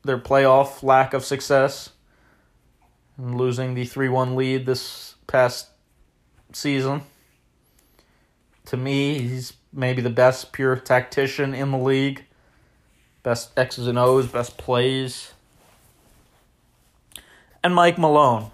their 0.04 0.18
playoff 0.18 0.82
lack 0.82 1.14
of 1.14 1.24
success 1.24 1.90
and 3.16 3.36
losing 3.36 3.74
the 3.74 3.84
3 3.84 4.08
1 4.08 4.36
lead 4.36 4.66
this 4.66 5.14
past 5.26 5.68
season. 6.52 7.02
To 8.66 8.76
me, 8.76 9.18
he's 9.20 9.52
maybe 9.72 10.02
the 10.02 10.10
best 10.10 10.52
pure 10.52 10.76
tactician 10.76 11.54
in 11.54 11.70
the 11.70 11.78
league 11.78 12.26
best 13.26 13.50
X's 13.58 13.88
and 13.88 13.98
O's, 13.98 14.28
best 14.28 14.56
plays. 14.56 15.32
And 17.64 17.74
Mike 17.74 17.98
Malone, 17.98 18.52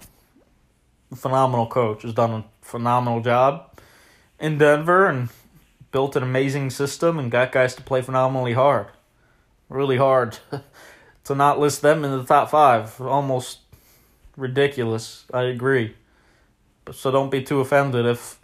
phenomenal 1.13 1.67
coach, 1.67 2.01
has 2.01 2.11
done 2.11 2.31
a 2.31 2.45
phenomenal 2.63 3.21
job 3.21 3.79
in 4.39 4.57
Denver 4.57 5.05
and 5.05 5.29
built 5.91 6.15
an 6.15 6.23
amazing 6.23 6.71
system 6.71 7.19
and 7.19 7.29
got 7.29 7.51
guys 7.51 7.75
to 7.75 7.83
play 7.83 8.01
phenomenally 8.01 8.53
hard. 8.53 8.87
Really 9.69 9.97
hard 9.97 10.39
to 11.25 11.35
not 11.35 11.59
list 11.59 11.83
them 11.83 12.03
in 12.03 12.09
the 12.09 12.23
top 12.23 12.49
five. 12.49 12.99
Almost 12.99 13.59
ridiculous. 14.37 15.25
I 15.33 15.43
agree. 15.43 15.95
So 16.91 17.11
don't 17.11 17.29
be 17.29 17.41
too 17.41 17.59
offended 17.59 18.05
if 18.05 18.39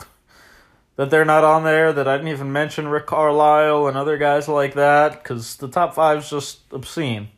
that 0.96 1.10
they're 1.10 1.26
not 1.26 1.44
on 1.44 1.64
there, 1.64 1.94
that 1.94 2.08
I 2.08 2.18
didn't 2.18 2.32
even 2.32 2.52
mention 2.52 2.88
Rick 2.88 3.08
Carlisle 3.08 3.88
and 3.88 3.98
other 3.98 4.18
guys 4.18 4.48
like 4.48 4.74
that, 4.76 5.24
because 5.24 5.58
the 5.58 5.68
top 5.68 5.94
five 5.94 6.20
is 6.20 6.30
just 6.30 6.60
obscene. 6.72 7.30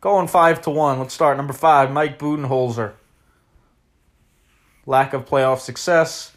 Going 0.00 0.28
five 0.28 0.62
to 0.62 0.70
one. 0.70 0.98
Let's 0.98 1.14
start 1.14 1.36
number 1.36 1.52
five. 1.52 1.90
Mike 1.90 2.18
Budenholzer. 2.18 2.92
Lack 4.86 5.12
of 5.12 5.26
playoff 5.26 5.58
success 5.58 6.32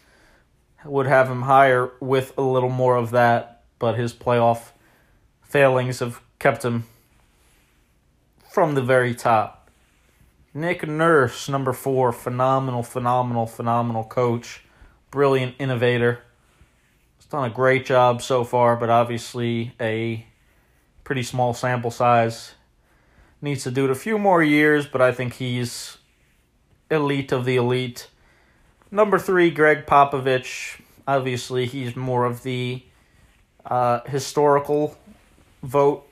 would 0.84 1.06
have 1.06 1.30
him 1.30 1.42
higher 1.42 1.92
with 2.00 2.36
a 2.36 2.42
little 2.42 2.68
more 2.68 2.96
of 2.96 3.10
that, 3.12 3.62
but 3.78 3.96
his 3.96 4.12
playoff 4.12 4.72
failings 5.42 6.00
have 6.00 6.20
kept 6.38 6.64
him 6.64 6.84
from 8.52 8.74
the 8.74 8.82
very 8.82 9.14
top. 9.14 9.63
Nick 10.54 10.86
Nurse, 10.86 11.48
number 11.48 11.72
four, 11.72 12.12
phenomenal, 12.12 12.82
phenomenal, 12.82 13.46
phenomenal 13.46 14.04
coach 14.04 14.64
brilliant 15.14 15.54
innovator. 15.60 16.18
He's 17.16 17.26
done 17.26 17.48
a 17.48 17.54
great 17.54 17.86
job 17.86 18.20
so 18.20 18.42
far, 18.42 18.74
but 18.74 18.90
obviously 18.90 19.72
a 19.80 20.26
pretty 21.04 21.22
small 21.22 21.54
sample 21.54 21.92
size. 21.92 22.54
Needs 23.40 23.62
to 23.62 23.70
do 23.70 23.84
it 23.84 23.92
a 23.92 23.94
few 23.94 24.18
more 24.18 24.42
years, 24.42 24.88
but 24.88 25.00
I 25.00 25.12
think 25.12 25.34
he's 25.34 25.98
elite 26.90 27.30
of 27.30 27.44
the 27.44 27.54
elite. 27.54 28.08
Number 28.90 29.20
three, 29.20 29.52
Gregg 29.52 29.86
Popovich. 29.86 30.80
Obviously, 31.06 31.66
he's 31.66 31.94
more 31.94 32.24
of 32.24 32.42
the 32.42 32.82
uh, 33.64 34.00
historical 34.06 34.98
vote 35.62 36.08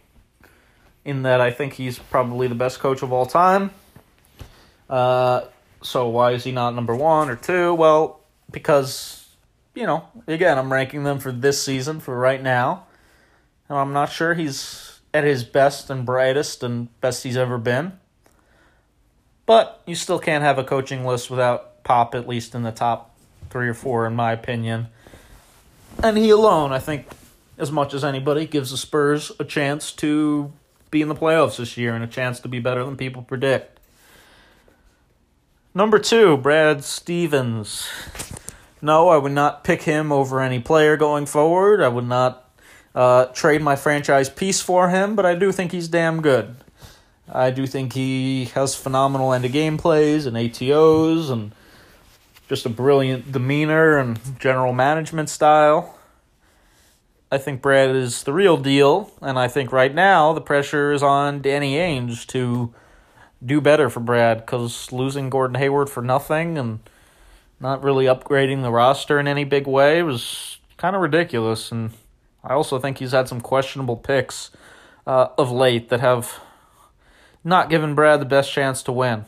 in 1.05 1.23
that 1.23 1.41
I 1.41 1.51
think 1.51 1.73
he's 1.73 1.99
probably 1.99 2.47
the 2.47 2.55
best 2.55 2.79
coach 2.79 3.03
of 3.03 3.13
all 3.13 3.27
time. 3.27 3.73
Uh, 4.89 5.43
so 5.83 6.09
why 6.09 6.33
is 6.33 6.45
he 6.45 6.53
not 6.53 6.75
number 6.75 6.95
one 6.95 7.31
or 7.31 7.37
two? 7.37 7.75
Well, 7.75 8.21
because, 8.51 9.29
you 9.75 9.87
know, 9.87 10.09
again, 10.27 10.59
I'm 10.59 10.73
ranking 10.73 11.05
them 11.05 11.19
for 11.19 11.33
this 11.33 11.63
season, 11.63 12.01
for 12.01 12.17
right 12.17 12.43
now. 12.43 12.87
And 13.69 13.79
I'm 13.79 13.93
not 13.93 14.13
sure 14.13 14.35
he's 14.35 15.01
at 15.15 15.25
his 15.25 15.45
best 15.45 15.91
and 15.91 16.07
brightest 16.07 16.63
and 16.63 16.89
best 17.01 17.23
he's 17.23 17.37
ever 17.37 17.59
been. 17.59 17.99
But 19.47 19.83
you 19.87 19.95
still 19.95 20.19
can't 20.19 20.45
have 20.45 20.59
a 20.59 20.65
coaching 20.65 21.05
list 21.05 21.31
without 21.31 21.83
Pop, 21.85 22.15
at 22.15 22.29
least 22.29 22.55
in 22.55 22.63
the 22.63 22.71
top 22.71 23.17
three 23.51 23.69
or 23.69 23.75
four, 23.75 24.07
in 24.07 24.15
my 24.15 24.33
opinion. 24.33 24.87
And 26.03 26.17
he 26.17 26.31
alone, 26.31 26.73
I 26.73 26.79
think, 26.79 27.07
as 27.59 27.73
much 27.73 27.93
as 27.93 28.05
anybody, 28.05 28.47
gives 28.47 28.71
the 28.71 28.77
Spurs 28.77 29.33
a 29.39 29.45
chance 29.45 29.93
to 29.93 30.53
be 30.91 31.03
in 31.03 31.09
the 31.09 31.15
playoffs 31.15 31.57
this 31.57 31.77
year 31.77 31.95
and 31.95 32.05
a 32.05 32.07
chance 32.07 32.39
to 32.41 32.49
be 32.49 32.61
better 32.61 32.85
than 32.85 32.97
people 32.97 33.23
predict. 33.23 33.72
Number 35.75 35.99
two, 35.99 36.37
Brad 36.37 36.85
Stevens. 36.85 37.89
No, 38.83 39.09
I 39.09 39.17
would 39.17 39.33
not 39.33 39.65
pick 39.65 39.83
him 39.83 40.13
over 40.13 40.41
any 40.41 40.61
player 40.61 40.99
going 40.99 41.25
forward. 41.25 41.81
I 41.81 41.89
would 41.89 42.07
not 42.07 42.51
uh, 42.95 43.27
trade 43.27 43.63
my 43.63 43.75
franchise 43.77 44.29
piece 44.29 44.61
for 44.61 44.91
him, 44.91 45.17
but 45.17 45.25
I 45.25 45.35
do 45.35 45.51
think 45.51 45.73
he's 45.73 45.89
damn 45.89 46.21
good. 46.21 46.57
I 47.27 47.51
do 47.51 47.67
think 47.67 47.95
he 47.95 48.47
has 48.55 48.75
phenomenal 48.75 49.33
end 49.33 49.47
of 49.47 49.53
game 49.53 49.79
plays 49.79 50.27
and 50.27 50.37
ATOs 50.37 51.31
and 51.31 51.55
just 52.49 52.67
a 52.67 52.69
brilliant 52.69 53.33
demeanor 53.33 53.97
and 53.97 54.19
general 54.39 54.75
management 54.75 55.31
style. 55.31 55.99
I 57.31 57.39
think 57.39 57.63
Brad 57.63 57.97
is 57.97 58.25
the 58.25 58.33
real 58.35 58.59
deal, 58.59 59.11
and 59.23 59.39
I 59.39 59.49
think 59.49 59.73
right 59.73 59.95
now 59.95 60.35
the 60.35 60.43
pressure 60.43 60.93
is 60.93 61.03
on 61.03 61.41
Danny 61.41 61.77
Ainge 61.77 62.27
to 62.27 62.75
do 63.45 63.61
better 63.61 63.91
for 63.91 64.01
Brad 64.01 64.39
because 64.39 64.93
losing 64.93 65.31
Gordon 65.31 65.57
Hayward 65.57 65.91
for 65.91 66.03
nothing 66.03 66.59
and 66.59 66.81
not 67.61 67.83
really 67.83 68.07
upgrading 68.07 68.63
the 68.63 68.71
roster 68.71 69.19
in 69.19 69.29
any 69.29 69.45
big 69.45 69.67
way 69.67 70.03
was 70.03 70.59
kind 70.77 70.97
of 70.97 71.03
ridiculous. 71.03 71.71
And 71.71 71.93
I 72.45 72.55
also 72.55 72.79
think 72.79 72.99
he's 72.99 73.13
had 73.13 73.29
some 73.29 73.41
questionable 73.41 73.97
picks 73.97 74.51
uh, 75.07 75.29
of 75.39 75.51
late 75.51 75.89
that 75.89 76.01
have 76.01 76.41
not 77.45 77.71
given 77.71 77.95
Brad 77.95 78.21
the 78.21 78.27
best 78.27 78.53
chance 78.53 78.83
to 78.85 78.93
win. 78.93 79.27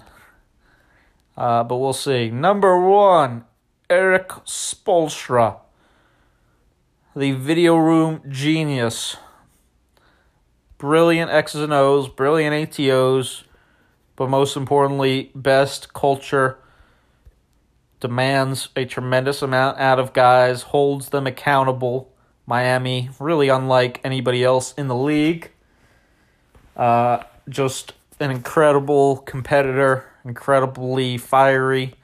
Uh, 1.37 1.64
but 1.64 1.77
we'll 1.77 1.92
see. 1.92 2.31
Number 2.31 2.79
one, 2.81 3.44
Erik 3.90 4.29
Spoelstra, 4.44 5.59
the 7.14 7.33
video 7.33 7.77
room 7.77 8.22
genius. 8.29 9.16
Brilliant 10.79 11.31
X's 11.31 11.61
and 11.61 11.72
O's, 11.72 12.09
brilliant 12.09 12.55
ATOs, 12.55 13.44
but 14.16 14.29
most 14.29 14.57
importantly, 14.57 15.31
best 15.35 15.92
culture 15.92 16.59
demands 18.00 18.68
a 18.77 18.85
tremendous 18.85 19.42
amount 19.42 19.79
out 19.79 19.98
of 19.98 20.12
guys, 20.12 20.62
holds 20.62 21.09
them 21.09 21.27
accountable. 21.27 22.11
Miami, 22.46 23.09
really 23.18 23.48
unlike 23.48 24.00
anybody 24.05 24.44
else 24.44 24.74
in 24.74 24.88
the 24.88 24.94
league. 24.94 25.50
Uh, 26.77 27.22
just 27.48 27.94
an 28.20 28.31
incredible 28.31 29.18
competitor, 29.18 30.05
incredibly 30.24 31.16
fiery, 31.16 31.94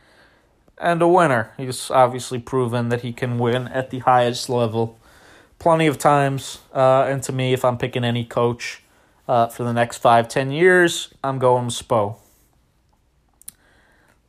and 0.78 1.02
a 1.02 1.08
winner. 1.08 1.52
He's 1.56 1.90
obviously 1.90 2.38
proven 2.38 2.88
that 2.88 3.02
he 3.02 3.12
can 3.12 3.38
win 3.38 3.68
at 3.68 3.90
the 3.90 3.98
highest 4.00 4.48
level 4.48 4.98
plenty 5.58 5.86
of 5.86 5.98
times. 5.98 6.58
Uh, 6.74 7.02
and 7.02 7.22
to 7.22 7.32
me, 7.32 7.52
if 7.52 7.64
I'm 7.64 7.78
picking 7.78 8.02
any 8.02 8.24
coach 8.24 8.79
uh, 9.30 9.46
for 9.46 9.62
the 9.62 9.72
next 9.72 9.98
five, 9.98 10.26
ten 10.26 10.50
years, 10.50 11.14
I'm 11.22 11.38
going 11.38 11.68
Spo. 11.68 12.16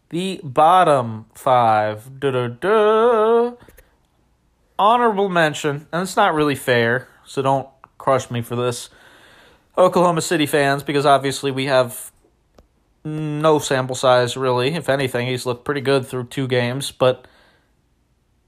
The 0.10 0.40
bottom 0.44 1.26
five. 1.34 2.20
Da-da-da. 2.20 3.54
Honorable 4.78 5.28
mention, 5.28 5.88
and 5.92 6.04
it's 6.04 6.16
not 6.16 6.36
really 6.36 6.54
fair, 6.54 7.08
so 7.26 7.42
don't 7.42 7.68
crush 7.98 8.30
me 8.30 8.44
for 8.44 8.56
this. 8.56 8.90
Oklahoma 9.76 10.22
City 10.22 10.46
fans, 10.46 10.84
because 10.84 11.08
obviously 11.08 11.50
we 11.50 11.66
have 11.66 12.12
no 13.04 13.58
sample 13.58 13.96
size 13.96 14.38
really. 14.38 14.76
If 14.76 14.88
anything, 14.88 15.26
he's 15.26 15.48
looked 15.48 15.66
pretty 15.66 15.82
good 15.82 16.06
through 16.06 16.26
two 16.26 16.48
games, 16.48 16.92
but 16.92 17.26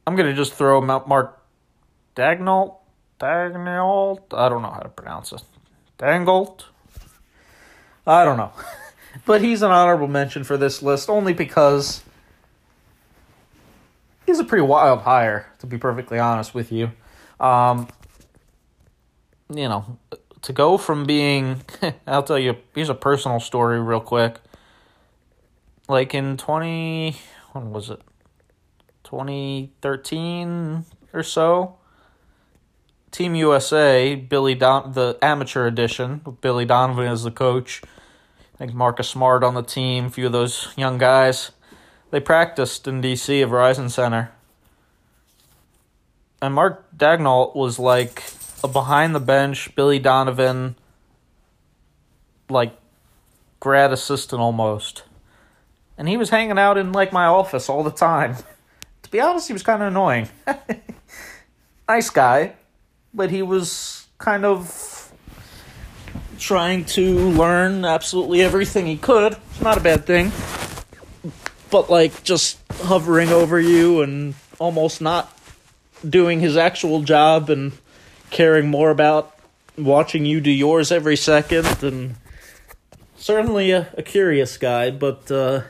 I'm 0.05 0.15
gonna 0.15 0.35
just 0.35 0.53
throw 0.53 0.77
him 0.77 0.91
out 0.91 1.07
Mark 1.07 1.41
Daigneault. 2.15 2.75
Daigneault? 3.19 4.21
I 4.31 4.49
don't 4.49 4.61
know 4.61 4.69
how 4.69 4.81
to 4.81 4.89
pronounce 4.89 5.31
it. 5.31 5.41
Dangolt? 6.03 6.65
I 8.05 8.25
don't 8.25 8.35
know. 8.35 8.51
but 9.25 9.41
he's 9.41 9.61
an 9.61 9.71
honorable 9.71 10.09
mention 10.09 10.43
for 10.43 10.57
this 10.57 10.81
list 10.81 11.09
only 11.09 11.31
because 11.31 12.03
he's 14.25 14.37
a 14.37 14.43
pretty 14.43 14.63
wild 14.63 14.99
hire, 14.99 15.47
to 15.59 15.65
be 15.65 15.77
perfectly 15.77 16.19
honest 16.19 16.53
with 16.53 16.73
you. 16.73 16.91
Um, 17.39 17.87
you 19.49 19.69
know, 19.69 19.97
to 20.41 20.51
go 20.51 20.77
from 20.77 21.05
being, 21.05 21.61
I'll 22.07 22.23
tell 22.23 22.39
you, 22.39 22.57
here's 22.75 22.89
a 22.89 22.95
personal 22.95 23.39
story 23.39 23.79
real 23.79 24.01
quick. 24.01 24.41
Like 25.87 26.13
in 26.13 26.35
20, 26.35 27.15
when 27.53 27.71
was 27.71 27.89
it? 27.89 28.01
2013 29.05 30.83
or 31.13 31.23
so. 31.23 31.77
Team 33.13 33.35
USA, 33.35 34.15
Billy 34.15 34.55
Don, 34.55 34.93
the 34.93 35.19
amateur 35.21 35.67
edition, 35.67 36.21
with 36.25 36.41
Billy 36.41 36.65
Donovan 36.65 37.05
as 37.05 37.21
the 37.21 37.29
coach. 37.29 37.83
I 38.55 38.57
think 38.57 38.73
Marcus 38.73 39.07
Smart 39.07 39.43
on 39.43 39.53
the 39.53 39.61
team, 39.61 40.05
a 40.05 40.09
few 40.09 40.25
of 40.25 40.31
those 40.31 40.73
young 40.75 40.97
guys. 40.97 41.51
They 42.09 42.19
practiced 42.19 42.87
in 42.87 43.03
DC 43.03 43.43
at 43.43 43.49
Verizon 43.49 43.91
Center. 43.91 44.31
And 46.41 46.55
Mark 46.55 46.85
Daigneault 46.97 47.55
was 47.55 47.77
like 47.77 48.23
a 48.63 48.67
behind 48.67 49.13
the 49.13 49.19
bench 49.19 49.75
Billy 49.75 49.99
Donovan, 49.99 50.75
like 52.49 52.75
grad 53.59 53.93
assistant 53.93 54.41
almost. 54.41 55.03
And 55.99 56.09
he 56.09 56.17
was 56.17 56.31
hanging 56.31 56.57
out 56.57 56.79
in 56.79 56.91
like 56.91 57.13
my 57.13 57.25
office 57.25 57.69
all 57.69 57.83
the 57.83 57.91
time. 57.91 58.37
to 59.03 59.11
be 59.11 59.21
honest, 59.21 59.45
he 59.45 59.53
was 59.53 59.61
kind 59.61 59.83
of 59.83 59.89
annoying. 59.89 60.29
nice 61.87 62.09
guy, 62.09 62.55
but 63.13 63.29
he 63.29 63.41
was 63.41 64.07
kind 64.17 64.45
of 64.45 65.11
trying 66.39 66.85
to 66.85 67.29
learn 67.31 67.85
absolutely 67.85 68.41
everything 68.41 68.85
he 68.85 68.97
could. 68.97 69.33
It's 69.33 69.61
not 69.61 69.77
a 69.77 69.81
bad 69.81 70.05
thing. 70.05 70.31
But 71.69 71.89
like 71.89 72.23
just 72.23 72.59
hovering 72.71 73.29
over 73.29 73.59
you 73.59 74.01
and 74.01 74.35
almost 74.59 75.01
not 75.01 75.31
doing 76.07 76.39
his 76.39 76.57
actual 76.57 77.01
job 77.01 77.49
and 77.49 77.71
caring 78.29 78.67
more 78.67 78.89
about 78.89 79.35
watching 79.77 80.25
you 80.25 80.41
do 80.41 80.51
yours 80.51 80.91
every 80.91 81.15
second 81.15 81.65
and 81.83 82.15
certainly 83.15 83.71
a, 83.71 83.87
a 83.97 84.03
curious 84.03 84.57
guy, 84.57 84.91
but 84.91 85.31
uh, 85.31 85.61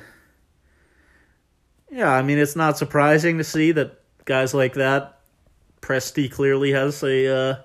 yeah, 1.92 2.10
I 2.10 2.22
mean 2.24 2.40
it's 2.40 2.56
not 2.56 2.78
surprising 2.78 3.38
to 3.38 3.44
see 3.44 3.72
that 3.74 4.02
guys 4.26 4.54
like 4.54 4.74
that 4.74 5.20
Presti 5.84 6.32
clearly 6.32 6.72
has 6.72 7.04
a 7.04 7.28
uh, 7.28 7.56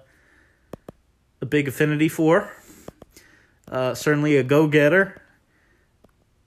a 1.41 1.47
big 1.47 1.69
affinity 1.69 2.09
for. 2.09 2.51
Uh, 3.69 3.95
certainly 3.95 4.37
a 4.37 4.43
go 4.43 4.67
getter. 4.67 5.23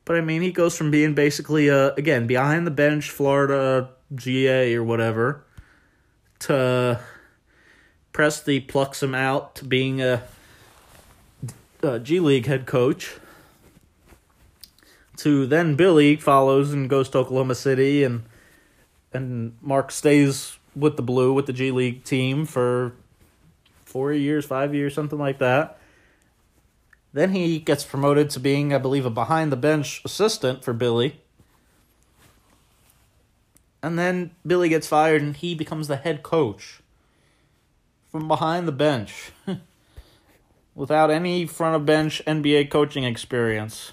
But 0.04 0.18
I 0.18 0.22
mean, 0.22 0.42
he 0.42 0.52
goes 0.52 0.76
from 0.76 0.92
being 0.92 1.14
basically, 1.14 1.70
a, 1.70 1.94
again, 1.94 2.28
behind 2.28 2.68
the 2.68 2.72
bench 2.72 3.10
Florida 3.10 3.92
GA 4.14 4.76
or 4.76 4.84
whatever 4.84 5.46
to 6.40 7.00
Presti 8.14 8.68
plucks 8.68 9.02
him 9.02 9.16
out 9.16 9.56
to 9.56 9.66
being 9.66 10.02
a, 10.02 10.24
a 11.82 12.00
G 12.00 12.20
League 12.20 12.48
head 12.48 12.66
coach. 12.66 13.16
To 15.18 15.46
then 15.46 15.76
Billy 15.76 16.16
follows 16.16 16.74
and 16.74 16.90
goes 16.90 17.08
to 17.10 17.20
Oklahoma 17.20 17.54
City, 17.54 18.04
and 18.04 18.24
and 19.14 19.56
Mark 19.62 19.92
stays 19.92 20.58
with 20.76 20.96
the 20.96 21.04
Blue 21.04 21.34
with 21.34 21.46
the 21.46 21.54
G 21.54 21.72
League 21.72 22.04
team 22.04 22.46
for 22.46 22.94
four 23.86 24.14
years, 24.14 24.46
five 24.46 24.74
years, 24.74 24.94
something 24.94 25.20
like 25.20 25.40
that. 25.40 25.78
Then 27.14 27.32
he 27.32 27.60
gets 27.60 27.84
promoted 27.84 28.30
to 28.32 28.40
being, 28.40 28.74
I 28.74 28.78
believe, 28.78 29.06
a 29.06 29.10
behind 29.10 29.52
the 29.52 29.58
bench 29.58 30.02
assistant 30.06 30.64
for 30.64 30.72
Billy. 30.72 31.20
And 33.84 34.00
then 34.00 34.32
Billy 34.46 34.70
gets 34.70 34.88
fired 34.88 35.22
and 35.22 35.36
he 35.36 35.56
becomes 35.56 35.88
the 35.88 35.98
head 35.98 36.24
coach 36.24 36.82
from 38.12 38.28
behind 38.28 38.68
the 38.68 38.72
bench 38.72 39.32
without 40.76 41.10
any 41.10 41.46
front 41.46 41.76
of 41.76 41.86
bench 41.86 42.22
NBA 42.26 42.70
coaching 42.70 43.04
experience. 43.04 43.92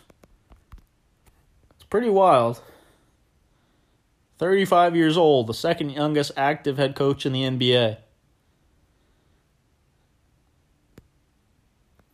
It's 1.75 1.85
pretty 1.85 2.11
wild. 2.11 2.61
35 4.39 4.97
years 4.97 5.17
old, 5.17 5.49
the 5.49 5.55
second 5.55 5.91
youngest 5.91 6.33
active 6.37 6.79
head 6.79 6.95
coach 6.95 7.27
in 7.27 7.33
the 7.33 7.43
NBA. 7.43 7.99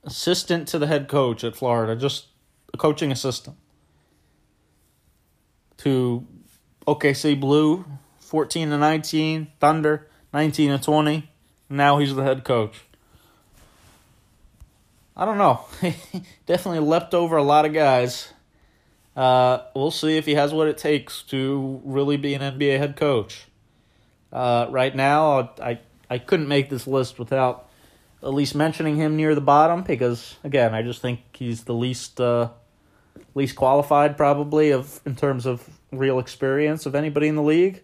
Assistant 0.03 0.69
to 0.69 0.79
the 0.79 0.87
head 0.87 1.09
coach 1.09 1.45
at 1.45 1.57
Florida, 1.57 1.97
just 1.97 2.27
a 2.73 2.77
coaching 2.77 3.13
assistant. 3.13 3.57
To 5.79 6.27
OKC 6.87 7.39
Blue, 7.39 7.85
14 8.19 8.71
to 8.71 8.79
19, 8.79 9.49
Thunder, 9.61 10.09
19 10.33 10.71
to 10.71 10.85
20. 10.85 11.31
Now 11.69 11.99
he's 11.99 12.15
the 12.15 12.23
head 12.23 12.45
coach. 12.45 12.83
I 15.17 15.25
don't 15.25 15.39
know. 15.39 15.65
Definitely 16.47 16.81
leapt 16.81 17.15
over 17.15 17.37
a 17.37 17.43
lot 17.43 17.65
of 17.65 17.73
guys. 17.73 18.34
Uh, 19.17 19.59
we'll 19.75 19.91
see 19.91 20.17
if 20.17 20.27
he 20.27 20.35
has 20.35 20.53
what 20.53 20.67
it 20.69 20.77
takes 20.77 21.23
to 21.23 21.81
really 21.85 22.17
be 22.17 22.35
an 22.35 22.43
NBA 22.43 22.79
head 22.79 22.97
coach. 22.97 23.47
Uh, 24.33 24.67
right 24.71 24.95
now, 24.95 25.53
I 25.63 25.79
I 26.11 26.19
couldn't 26.19 26.49
make 26.49 26.69
this 26.69 26.87
list 26.87 27.19
without 27.19 27.69
at 28.23 28.35
least 28.35 28.55
mentioning 28.55 28.97
him 28.97 29.17
near 29.17 29.35
the 29.35 29.41
bottom 29.41 29.83
because 29.83 30.37
again, 30.43 30.75
I 30.75 30.83
just 30.83 31.01
think 31.01 31.21
he's 31.33 31.65
the 31.65 31.75
least 31.75 32.21
uh, 32.21 32.51
least 33.35 33.57
qualified 33.57 34.17
probably 34.17 34.71
of 34.71 35.01
in 35.07 35.15
terms 35.15 35.47
of 35.47 35.69
real 35.93 36.19
experience 36.19 36.87
of 36.87 36.95
anybody 36.95 37.29
in 37.29 37.37
the 37.37 37.43
league. 37.43 37.83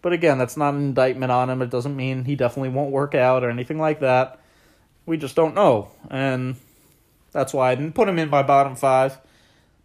But 0.00 0.12
again, 0.12 0.38
that's 0.38 0.56
not 0.56 0.74
an 0.74 0.80
indictment 0.80 1.32
on 1.32 1.50
him. 1.50 1.60
It 1.60 1.70
doesn't 1.70 1.96
mean 1.96 2.24
he 2.24 2.36
definitely 2.36 2.70
won't 2.70 2.92
work 2.92 3.14
out 3.14 3.42
or 3.42 3.50
anything 3.50 3.78
like 3.78 4.00
that. 4.00 4.38
We 5.06 5.16
just 5.16 5.34
don't 5.34 5.54
know. 5.54 5.90
And 6.10 6.56
that's 7.32 7.52
why 7.52 7.72
I 7.72 7.74
didn't 7.74 7.94
put 7.94 8.08
him 8.08 8.18
in 8.18 8.30
my 8.30 8.42
bottom 8.42 8.76
five. 8.76 9.18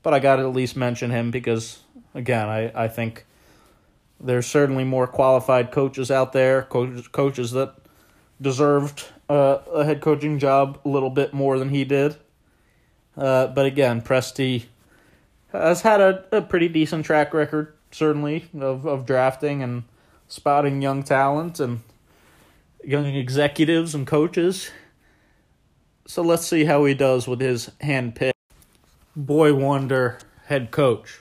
But 0.04 0.14
I 0.14 0.20
got 0.20 0.36
to 0.36 0.44
at 0.44 0.54
least 0.54 0.76
mention 0.76 1.12
him 1.12 1.32
because, 1.32 1.80
again, 2.14 2.50
I, 2.50 2.84
I 2.84 2.88
think 2.88 3.26
there's 4.20 4.46
certainly 4.46 4.84
more 4.84 5.08
qualified 5.08 5.72
coaches 5.72 6.12
out 6.12 6.34
there, 6.34 6.64
coaches, 6.64 7.08
coaches 7.08 7.52
that 7.52 7.74
deserved 8.42 9.06
uh, 9.30 9.60
a 9.74 9.86
head 9.86 10.02
coaching 10.02 10.40
job 10.40 10.80
a 10.86 10.90
little 10.90 11.10
bit 11.10 11.34
more 11.34 11.58
than 11.58 11.70
he 11.70 11.84
did. 11.84 12.16
Uh, 13.18 13.48
but 13.48 13.66
again, 13.66 14.02
Presti 14.02 14.66
has 15.52 15.82
had 15.82 16.02
a, 16.02 16.26
a 16.32 16.42
pretty 16.42 16.68
decent 16.68 17.06
track 17.06 17.34
record, 17.34 17.74
certainly, 17.92 18.50
of, 18.60 18.86
of 18.86 19.06
drafting 19.06 19.62
and 19.64 19.84
spotting 20.28 20.82
young 20.82 21.04
talent 21.04 21.60
and 21.60 21.82
young 22.84 23.06
executives 23.06 23.94
and 23.94 24.08
coaches. 24.08 24.72
So 26.06 26.22
let's 26.22 26.46
see 26.46 26.66
how 26.66 26.86
he 26.86 26.94
does 26.94 27.28
with 27.28 27.40
his 27.40 27.70
handpicked 27.82 28.34
boy 29.16 29.54
wonder 29.54 30.20
head 30.46 30.72
coach. 30.72 31.20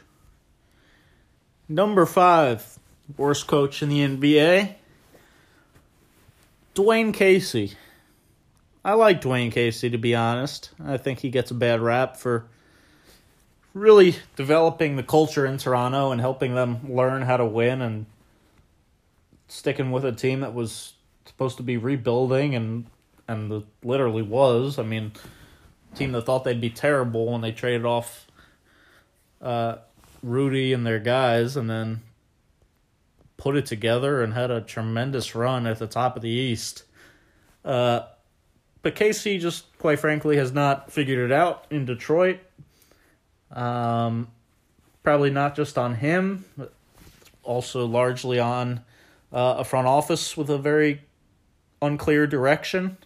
Number 1.68 2.06
five, 2.06 2.78
worst 3.16 3.46
coach 3.46 3.82
in 3.82 3.88
the 3.88 4.00
NBA, 4.00 4.74
Dwane 6.74 7.14
Casey. 7.14 7.72
I 8.84 8.94
like 8.94 9.20
Dwane 9.20 9.52
Casey, 9.52 9.90
to 9.90 9.98
be 9.98 10.14
honest. 10.14 10.70
I 10.84 10.96
think 10.96 11.20
he 11.20 11.30
gets 11.30 11.50
a 11.50 11.54
bad 11.54 11.80
rap 11.80 12.16
for 12.16 12.46
really 13.74 14.16
developing 14.36 14.96
the 14.96 15.02
culture 15.02 15.46
in 15.46 15.56
Toronto 15.58 16.10
and 16.10 16.20
helping 16.20 16.54
them 16.54 16.92
learn 16.92 17.22
how 17.22 17.36
to 17.36 17.44
win 17.44 17.80
and 17.80 18.06
sticking 19.48 19.90
with 19.90 20.04
a 20.04 20.12
team 20.12 20.40
that 20.40 20.54
was 20.54 20.94
supposed 21.26 21.56
to 21.58 21.62
be 21.62 21.76
rebuilding 21.76 22.54
and 22.54 22.86
and 23.28 23.50
the, 23.50 23.62
literally 23.84 24.22
was. 24.22 24.78
I 24.78 24.82
mean, 24.82 25.12
team 25.94 26.12
that 26.12 26.22
thought 26.22 26.44
they'd 26.44 26.60
be 26.60 26.70
terrible 26.70 27.32
when 27.32 27.40
they 27.40 27.52
traded 27.52 27.84
off 27.84 28.26
uh, 29.40 29.76
Rudy 30.22 30.72
and 30.72 30.86
their 30.86 30.98
guys, 30.98 31.56
and 31.56 31.68
then 31.68 32.02
put 33.36 33.56
it 33.56 33.66
together 33.66 34.22
and 34.22 34.34
had 34.34 34.50
a 34.50 34.60
tremendous 34.60 35.34
run 35.34 35.66
at 35.66 35.78
the 35.78 35.86
top 35.86 36.16
of 36.16 36.22
the 36.22 36.28
East. 36.28 36.84
Uh, 37.64 38.02
but 38.82 38.94
Casey 38.94 39.38
just, 39.38 39.76
quite 39.78 39.98
frankly, 39.98 40.36
has 40.36 40.52
not 40.52 40.92
figured 40.92 41.18
it 41.18 41.32
out 41.32 41.66
in 41.70 41.84
Detroit. 41.84 42.38
Um, 43.50 44.28
probably 45.02 45.30
not 45.30 45.54
just 45.54 45.76
on 45.76 45.96
him, 45.96 46.44
but 46.56 46.72
also 47.42 47.86
largely 47.86 48.38
on 48.38 48.80
uh, 49.32 49.56
a 49.58 49.64
front 49.64 49.86
office 49.86 50.36
with 50.36 50.48
a 50.50 50.58
very 50.58 51.02
unclear 51.80 52.26
direction. 52.26 52.96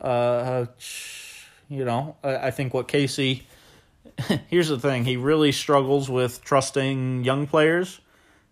Uh, 0.00 0.66
you 1.68 1.84
know, 1.84 2.16
I, 2.22 2.48
I 2.48 2.50
think 2.50 2.74
what 2.74 2.88
Casey 2.88 3.46
here's 4.48 4.68
the 4.68 4.78
thing 4.78 5.04
he 5.04 5.16
really 5.16 5.52
struggles 5.52 6.08
with 6.08 6.42
trusting 6.44 7.24
young 7.24 7.46
players. 7.46 8.00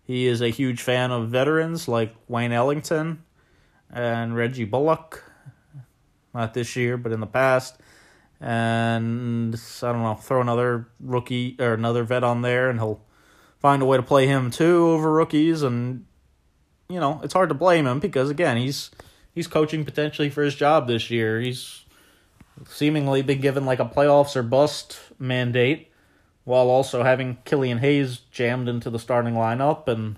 He 0.04 0.26
is 0.26 0.40
a 0.40 0.48
huge 0.48 0.82
fan 0.82 1.10
of 1.10 1.28
veterans 1.28 1.88
like 1.88 2.14
Wayne 2.28 2.52
Ellington 2.52 3.22
and 3.92 4.34
Reggie 4.34 4.64
Bullock. 4.64 5.24
Not 6.34 6.54
this 6.54 6.76
year, 6.76 6.96
but 6.96 7.12
in 7.12 7.20
the 7.20 7.26
past. 7.26 7.78
And 8.40 9.54
I 9.54 9.92
don't 9.92 10.02
know, 10.02 10.14
throw 10.14 10.40
another 10.40 10.88
rookie 10.98 11.56
or 11.60 11.74
another 11.74 12.02
vet 12.02 12.24
on 12.24 12.42
there, 12.42 12.68
and 12.68 12.80
he'll 12.80 13.00
find 13.60 13.82
a 13.82 13.84
way 13.84 13.96
to 13.96 14.02
play 14.02 14.26
him 14.26 14.50
too 14.50 14.88
over 14.88 15.12
rookies. 15.12 15.62
And 15.62 16.06
you 16.88 16.98
know, 16.98 17.20
it's 17.22 17.34
hard 17.34 17.50
to 17.50 17.54
blame 17.54 17.86
him 17.86 18.00
because 18.00 18.30
again, 18.30 18.56
he's 18.56 18.90
he's 19.34 19.46
coaching 19.46 19.84
potentially 19.84 20.30
for 20.30 20.42
his 20.42 20.54
job 20.54 20.86
this 20.86 21.10
year. 21.10 21.40
He's 21.40 21.84
seemingly 22.68 23.22
been 23.22 23.40
given 23.40 23.64
like 23.64 23.80
a 23.80 23.84
playoffs 23.84 24.36
or 24.36 24.42
bust 24.42 24.98
mandate 25.18 25.90
while 26.44 26.68
also 26.68 27.02
having 27.02 27.38
Killian 27.44 27.78
Hayes 27.78 28.20
jammed 28.30 28.68
into 28.68 28.90
the 28.90 28.98
starting 28.98 29.34
lineup 29.34 29.88
and 29.88 30.16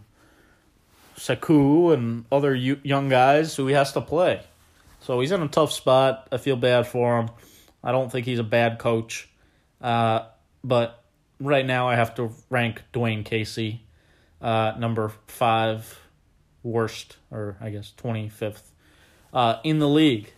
Sekou 1.16 1.92
and 1.92 2.24
other 2.33 2.55
young 2.55 3.09
guys 3.09 3.57
who 3.57 3.66
he 3.66 3.74
has 3.74 3.92
to 3.92 4.00
play. 4.00 4.42
So 5.00 5.20
he's 5.20 5.33
in 5.33 5.42
a 5.42 5.48
tough 5.48 5.72
spot. 5.72 6.29
I 6.33 6.38
feel 6.38 6.57
bad 6.57 6.87
for 6.87 7.20
him. 7.20 7.31
I 7.83 7.92
don't 7.92 8.11
think 8.11 8.24
he's 8.24 8.38
a 8.38 8.44
bad 8.44 8.79
coach. 8.79 9.29
Uh, 9.81 10.27
but 10.62 11.03
right 11.38 11.66
now 11.66 11.88
I 11.88 11.94
have 11.94 12.14
to 12.14 12.33
rank 12.48 12.83
Dwane 12.92 13.24
Casey 13.24 13.83
uh, 14.40 14.72
number 14.79 15.12
five 15.27 16.00
worst, 16.62 17.18
or 17.31 17.57
I 17.61 17.68
guess 17.68 17.92
25th 17.98 18.62
uh, 19.35 19.57
in 19.64 19.81
the 19.81 19.88
league. 19.88 20.33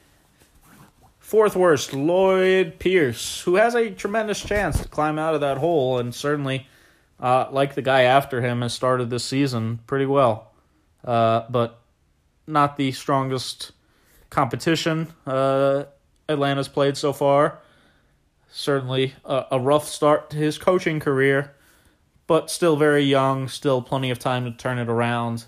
Fourth 1.19 1.55
worst, 1.55 1.93
Lloyd 1.93 2.79
Pierce, 2.79 3.43
who 3.43 3.57
has 3.57 3.75
a 3.75 3.91
tremendous 3.91 4.41
chance 4.43 4.81
to 4.81 4.89
climb 4.89 5.19
out 5.19 5.35
of 5.35 5.41
that 5.43 5.59
hole 5.59 5.99
and 5.99 6.15
certainly, 6.15 6.67
uh, 7.21 7.47
like 7.51 7.75
the 7.75 7.83
guy 7.83 8.03
after 8.03 8.41
him, 8.41 8.63
has 8.63 8.73
started 8.73 9.11
this 9.11 9.25
season 9.25 9.81
pretty 9.87 10.07
well. 10.07 10.53
Uh, 11.05 11.45
but 11.51 11.81
not 12.47 12.77
the 12.77 12.93
strongest 12.93 13.73
competition 14.31 15.09
uh, 15.27 15.85
Atlanta's 16.29 16.69
played 16.69 16.97
so 16.97 17.13
far. 17.13 17.59
Certainly 18.51 19.15
a, 19.25 19.47
a 19.53 19.61
rough 19.61 19.89
start 19.89 20.31
to 20.31 20.37
his 20.37 20.59
coaching 20.59 21.01
career, 21.01 21.55
but 22.27 22.51
still 22.51 22.77
very 22.77 23.03
young, 23.03 23.49
still 23.49 23.83
plenty 23.83 24.11
of 24.11 24.19
time 24.19 24.45
to 24.45 24.53
turn 24.53 24.79
it 24.79 24.89
around. 24.89 25.45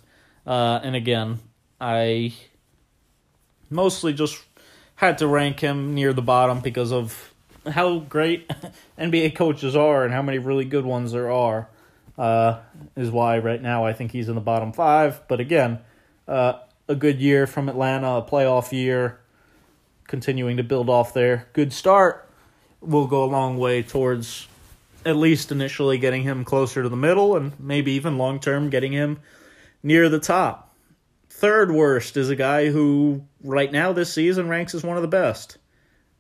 Uh, 0.47 0.81
and 0.83 0.95
again, 0.95 1.39
I 1.81 2.35
mostly 3.71 4.13
just 4.13 4.39
had 4.97 5.19
to 5.19 5.27
rank 5.27 5.61
him 5.61 5.95
near 5.95 6.13
the 6.13 6.23
bottom 6.23 6.61
because 6.61 6.93
of 6.93 7.33
how 7.67 7.99
great 8.01 8.51
NBA 8.99 9.37
coaches 9.37 9.77
are 9.77 10.05
and 10.05 10.13
how 10.13 10.23
many 10.23 10.39
really 10.39 10.65
good 10.65 10.85
ones 10.85 11.13
there 11.13 11.31
are. 11.31 11.69
Uh, 12.17 12.59
is 12.97 13.11
why 13.13 13.39
right 13.39 13.63
now 13.63 13.85
I 13.85 13.93
think 13.93 14.11
he's 14.11 14.29
in 14.29 14.35
the 14.35 14.41
bottom 14.41 14.73
five. 14.73 15.23
But 15.29 15.39
again, 15.39 15.79
uh, 16.27 16.55
a 16.89 16.97
good 16.97 17.21
year 17.21 17.47
from 17.47 17.69
Atlanta, 17.69 18.17
a 18.17 18.23
playoff 18.23 18.73
year, 18.73 19.21
continuing 20.09 20.57
to 20.57 20.65
build 20.65 20.91
off 20.91 21.15
there. 21.15 21.47
Good 21.53 21.73
start 21.73 22.29
will 22.81 23.07
go 23.07 23.23
a 23.23 23.27
long 23.27 23.57
way 23.59 23.83
towards 23.83 24.49
at 25.05 25.17
least 25.17 25.53
initially 25.53 25.99
getting 25.99 26.23
him 26.23 26.45
closer 26.45 26.83
to 26.83 26.89
the 26.89 26.97
middle 26.97 27.37
and 27.37 27.59
maybe 27.61 27.93
even 27.93 28.19
long 28.19 28.41
term 28.41 28.69
getting 28.69 28.93
him 28.93 29.21
near 29.83 30.09
the 30.09 30.19
top. 30.19 30.68
Third 31.39 31.71
worst 31.71 32.17
is 32.17 32.31
a 32.31 32.35
guy 32.35 32.67
who, 32.67 33.23
right 33.45 33.71
now 33.71 33.93
this 33.93 34.13
season, 34.13 34.49
ranks 34.49 34.75
as 34.75 34.83
one 34.83 34.97
of 34.97 35.03
the 35.03 35.09
best. 35.09 35.57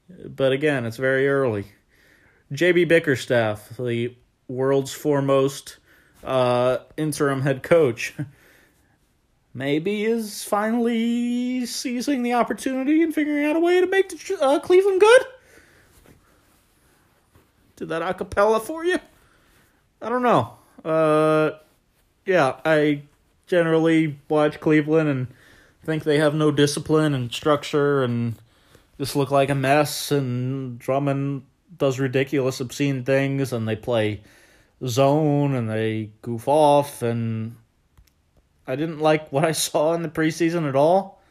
But 0.09 0.53
again, 0.53 0.87
it's 0.87 0.97
very 0.97 1.29
early. 1.29 1.67
JB 2.53 2.87
Bickerstaff, 2.87 3.77
the 3.77 4.15
world's 4.47 4.93
foremost 4.93 5.79
uh, 6.23 6.79
interim 6.97 7.43
head 7.43 7.65
coach, 7.65 8.15
maybe 9.55 10.05
is 10.05 10.45
finally 10.45 11.67
seizing 11.67 12.23
the 12.23 12.35
opportunity 12.35 13.03
and 13.03 13.13
figuring 13.13 13.45
out 13.45 13.57
a 13.57 13.61
way 13.61 13.81
to 13.81 13.89
make 13.89 14.11
the, 14.11 14.39
uh, 14.41 14.61
Cleveland 14.61 15.01
good. 15.01 15.23
Did 17.75 17.89
that 17.89 18.03
acapella 18.03 18.63
for 18.63 18.85
you? 18.85 19.01
I 20.01 20.11
don't 20.11 20.23
know. 20.23 20.59
Uh, 20.85 21.59
yeah, 22.25 22.61
I 22.65 23.03
generally 23.49 24.19
watch 24.29 24.61
Cleveland 24.61 25.09
and 25.09 25.27
think 25.85 26.05
they 26.05 26.19
have 26.19 26.35
no 26.35 26.51
discipline 26.51 27.15
and 27.15 27.33
structure 27.33 28.03
and 28.03 28.35
just 28.99 29.17
look 29.17 29.31
like 29.31 29.49
a 29.49 29.55
mess. 29.55 30.11
And 30.11 30.79
Drummond 30.79 31.45
does 31.77 31.99
ridiculous, 31.99 32.61
obscene 32.61 33.05
things, 33.05 33.53
and 33.53 33.67
they 33.67 33.77
play 33.77 34.21
zone 34.87 35.55
and 35.55 35.69
they 35.69 36.11
goof 36.23 36.47
off. 36.47 37.03
And 37.03 37.57
I 38.67 38.77
didn't 38.77 39.01
like 39.01 39.33
what 39.33 39.45
I 39.45 39.53
saw 39.53 39.95
in 39.95 40.03
the 40.03 40.09
preseason 40.09 40.69
at 40.69 40.77
all. 40.77 41.23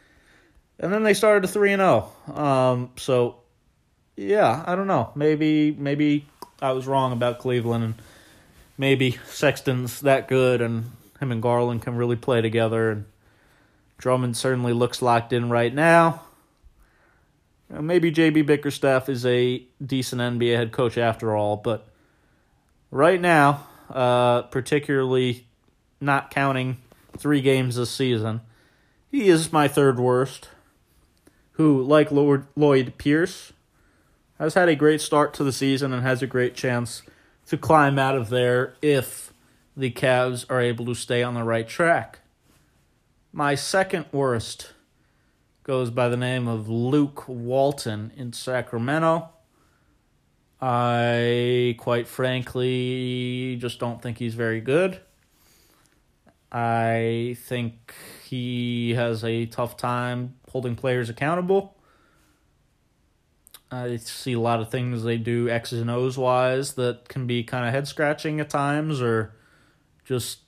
And 0.79 0.93
then 0.93 1.03
they 1.03 1.13
started 1.13 1.43
a 1.43 1.47
three 1.47 1.73
and 1.73 1.79
zero. 1.79 2.11
Oh. 2.27 2.43
Um, 2.43 2.91
so 2.97 3.37
yeah, 4.17 4.63
I 4.65 4.75
don't 4.75 4.87
know. 4.87 5.11
Maybe 5.15 5.71
maybe 5.71 6.27
I 6.61 6.71
was 6.71 6.87
wrong 6.87 7.11
about 7.13 7.39
Cleveland, 7.39 7.83
and 7.83 7.95
maybe 8.77 9.19
Sexton's 9.27 10.01
that 10.01 10.27
good, 10.27 10.61
and 10.61 10.91
him 11.19 11.31
and 11.31 11.41
Garland 11.41 11.81
can 11.81 11.95
really 11.95 12.15
play 12.15 12.41
together. 12.41 12.91
And 12.91 13.05
Drummond 13.97 14.37
certainly 14.37 14.73
looks 14.73 15.01
locked 15.01 15.33
in 15.33 15.49
right 15.49 15.73
now. 15.73 16.21
Maybe 17.69 18.11
JB 18.11 18.45
Bickerstaff 18.45 19.09
is 19.09 19.25
a 19.25 19.63
decent 19.85 20.21
NBA 20.21 20.55
head 20.55 20.71
coach 20.71 20.97
after 20.97 21.35
all, 21.35 21.57
but 21.57 21.87
right 22.91 23.19
now, 23.19 23.67
uh, 23.89 24.43
particularly 24.43 25.47
not 25.99 26.31
counting 26.31 26.77
three 27.17 27.41
games 27.41 27.75
this 27.75 27.89
season, 27.89 28.39
he 29.11 29.27
is 29.27 29.51
my 29.51 29.67
third 29.67 29.99
worst. 29.99 30.49
Who, 31.53 31.81
like 31.81 32.11
Lord 32.11 32.45
Lloyd 32.55 32.93
Pierce, 32.99 33.51
has 34.37 34.53
had 34.53 34.69
a 34.69 34.75
great 34.75 35.01
start 35.01 35.33
to 35.33 35.43
the 35.43 35.51
season 35.51 35.91
and 35.91 36.03
has 36.03 36.21
a 36.21 36.27
great 36.27 36.53
chance 36.53 37.01
to 37.47 37.57
climb 37.57 37.97
out 37.97 38.15
of 38.15 38.29
there 38.29 38.75
if 38.81 39.26
the 39.77 39.91
Cavs 39.91 40.43
are 40.49 40.59
able 40.59 40.85
to 40.85 40.95
stay 40.95 41.21
on 41.21 41.35
the 41.35 41.43
right 41.43 41.67
track. 41.67 42.19
My 43.31 43.53
second 43.53 44.05
worst 44.11 44.73
goes 45.61 45.91
by 45.91 46.09
the 46.09 46.17
name 46.17 46.47
of 46.47 46.67
Luke 46.67 47.25
Walton 47.27 48.11
in 48.17 48.33
Sacramento. 48.33 49.29
I 50.59 51.75
quite 51.77 52.07
frankly 52.07 53.57
just 53.61 53.79
don't 53.79 54.01
think 54.01 54.17
he's 54.17 54.33
very 54.33 54.61
good. 54.61 54.99
I 56.51 57.37
think 57.41 57.93
he 58.23 58.95
has 58.95 59.23
a 59.23 59.45
tough 59.45 59.77
time 59.77 60.35
holding 60.51 60.75
players 60.75 61.07
accountable. 61.07 61.75
I 63.69 63.97
see 63.97 64.33
a 64.33 64.39
lot 64.39 64.59
of 64.59 64.71
things 64.71 65.03
they 65.03 65.17
do 65.17 65.49
X's 65.49 65.81
and 65.81 65.91
O's 65.91 66.17
wise 66.17 66.73
that 66.73 67.09
can 67.09 67.27
be 67.27 67.43
kind 67.43 67.67
of 67.67 67.73
head 67.73 67.87
scratching 67.87 68.39
at 68.39 68.49
times 68.49 69.01
or 69.01 69.33
just 70.07 70.39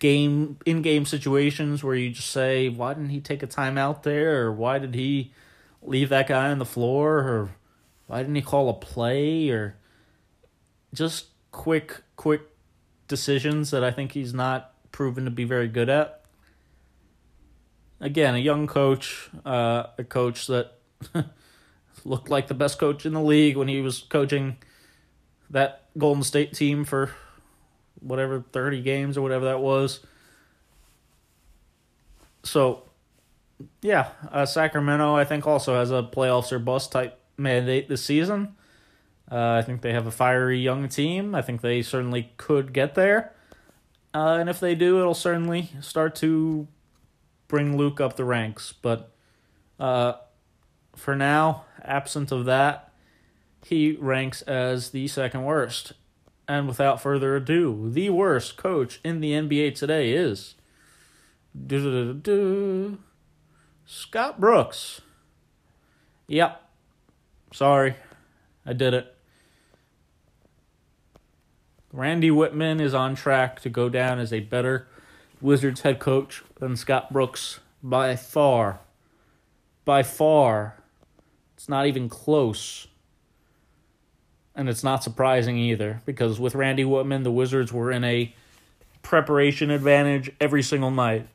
game 0.00 0.58
in 0.66 0.82
game 0.82 1.04
situations 1.04 1.84
where 1.84 1.94
you 1.94 2.10
just 2.10 2.30
say, 2.30 2.68
why 2.68 2.94
didn't 2.94 3.10
he 3.10 3.20
take 3.20 3.42
a 3.42 3.46
timeout 3.46 4.02
there, 4.02 4.46
or 4.46 4.52
why 4.52 4.78
did 4.78 4.94
he 4.94 5.32
leave 5.82 6.08
that 6.08 6.26
guy 6.26 6.50
on 6.50 6.58
the 6.58 6.64
floor, 6.64 7.18
or 7.18 7.50
why 8.06 8.18
didn't 8.18 8.34
he 8.34 8.42
call 8.42 8.68
a 8.68 8.74
play, 8.74 9.50
or 9.50 9.76
just 10.92 11.26
quick, 11.52 12.02
quick 12.16 12.42
decisions 13.06 13.70
that 13.70 13.84
I 13.84 13.90
think 13.90 14.12
he's 14.12 14.34
not 14.34 14.72
proven 14.90 15.24
to 15.24 15.30
be 15.30 15.44
very 15.44 15.68
good 15.68 15.88
at. 15.88 16.22
Again, 18.00 18.34
a 18.34 18.38
young 18.38 18.66
coach, 18.66 19.28
uh, 19.44 19.84
a 19.96 20.04
coach 20.04 20.46
that 20.48 20.74
looked 22.04 22.28
like 22.28 22.48
the 22.48 22.54
best 22.54 22.78
coach 22.78 23.06
in 23.06 23.12
the 23.12 23.22
league 23.22 23.56
when 23.56 23.68
he 23.68 23.80
was 23.80 24.00
coaching 24.00 24.56
that 25.50 25.86
Golden 25.96 26.22
State 26.22 26.52
team 26.52 26.84
for 26.84 27.10
whatever 28.00 28.44
30 28.52 28.82
games 28.82 29.16
or 29.16 29.22
whatever 29.22 29.46
that 29.46 29.60
was. 29.60 30.00
So, 32.42 32.84
yeah, 33.82 34.08
uh, 34.30 34.46
Sacramento 34.46 35.14
I 35.14 35.24
think 35.24 35.46
also 35.46 35.74
has 35.74 35.90
a 35.90 36.02
playoffs 36.02 36.52
or 36.52 36.58
bust 36.58 36.92
type 36.92 37.20
mandate 37.36 37.88
this 37.88 38.04
season. 38.04 38.54
Uh, 39.30 39.52
I 39.52 39.62
think 39.62 39.82
they 39.82 39.92
have 39.92 40.06
a 40.06 40.10
fiery 40.10 40.58
young 40.58 40.88
team. 40.88 41.34
I 41.34 41.42
think 41.42 41.60
they 41.60 41.82
certainly 41.82 42.32
could 42.36 42.72
get 42.72 42.94
there. 42.94 43.34
Uh, 44.14 44.38
and 44.40 44.48
if 44.48 44.58
they 44.58 44.74
do, 44.74 45.00
it'll 45.00 45.14
certainly 45.14 45.70
start 45.80 46.14
to 46.16 46.66
bring 47.46 47.76
Luke 47.76 48.00
up 48.00 48.16
the 48.16 48.24
ranks. 48.24 48.72
But 48.72 49.12
uh, 49.78 50.14
for 50.96 51.14
now, 51.14 51.64
absent 51.82 52.32
of 52.32 52.46
that, 52.46 52.92
he 53.64 53.92
ranks 54.00 54.42
as 54.42 54.90
the 54.90 55.08
second 55.08 55.44
worst. 55.44 55.92
And 56.48 56.66
without 56.66 57.02
further 57.02 57.36
ado, 57.36 57.90
the 57.90 58.08
worst 58.08 58.56
coach 58.56 59.00
in 59.04 59.20
the 59.20 59.32
NBA 59.32 59.74
today 59.74 60.12
is 60.12 60.54
Scott 63.84 64.40
Brooks. 64.40 65.02
Yep. 66.26 66.62
Sorry. 67.52 67.96
I 68.64 68.72
did 68.72 68.94
it. 68.94 69.14
Randy 71.92 72.30
Wittman 72.30 72.80
is 72.80 72.94
on 72.94 73.14
track 73.14 73.60
to 73.60 73.68
go 73.68 73.90
down 73.90 74.18
as 74.18 74.32
a 74.32 74.40
better 74.40 74.88
Wizards 75.40 75.82
head 75.82 75.98
coach 75.98 76.42
than 76.60 76.76
Scott 76.76 77.12
Brooks 77.12 77.60
by 77.82 78.16
far. 78.16 78.80
By 79.84 80.02
far. 80.02 80.82
It's 81.56 81.68
not 81.68 81.86
even 81.86 82.08
close. 82.08 82.86
And 84.58 84.68
it's 84.68 84.82
not 84.82 85.04
surprising 85.04 85.56
either, 85.56 86.02
because 86.04 86.40
with 86.40 86.56
Randy 86.56 86.82
Wittman, 86.82 87.22
the 87.22 87.30
Wizards 87.30 87.72
were 87.72 87.92
in 87.92 88.02
a 88.02 88.34
preparation 89.02 89.70
advantage 89.70 90.32
every 90.40 90.64
single 90.64 90.90
night. 90.90 91.28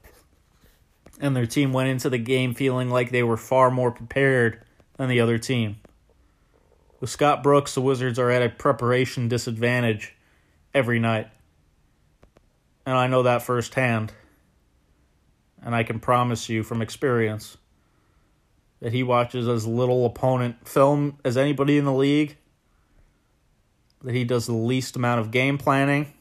And 1.21 1.33
their 1.33 1.45
team 1.45 1.71
went 1.71 1.87
into 1.87 2.09
the 2.09 2.17
game 2.17 2.53
feeling 2.53 2.89
like 2.89 3.11
they 3.11 3.23
were 3.23 3.37
far 3.37 3.71
more 3.71 3.91
prepared 3.91 4.61
than 4.97 5.07
the 5.07 5.21
other 5.21 5.37
team. 5.37 5.77
With 6.99 7.09
Scott 7.09 7.41
Brooks, 7.41 7.75
the 7.75 7.81
Wizards 7.81 8.19
are 8.19 8.29
at 8.29 8.41
a 8.43 8.49
preparation 8.49 9.29
disadvantage 9.29 10.13
every 10.73 10.99
night. 10.99 11.29
And 12.85 12.97
I 12.97 13.07
know 13.07 13.23
that 13.23 13.41
firsthand. 13.41 14.11
And 15.61 15.73
I 15.73 15.83
can 15.83 16.01
promise 16.01 16.49
you 16.49 16.61
from 16.61 16.81
experience 16.81 17.57
that 18.81 18.91
he 18.91 19.01
watches 19.01 19.47
as 19.47 19.65
little 19.65 20.05
opponent 20.05 20.67
film 20.67 21.19
as 21.23 21.37
anybody 21.37 21.77
in 21.77 21.85
the 21.85 21.93
league 21.93 22.35
that 24.03 24.13
he 24.13 24.23
does 24.23 24.45
the 24.45 24.53
least 24.53 24.95
amount 24.95 25.21
of 25.21 25.31
game 25.31 25.57
planning, 25.57 26.11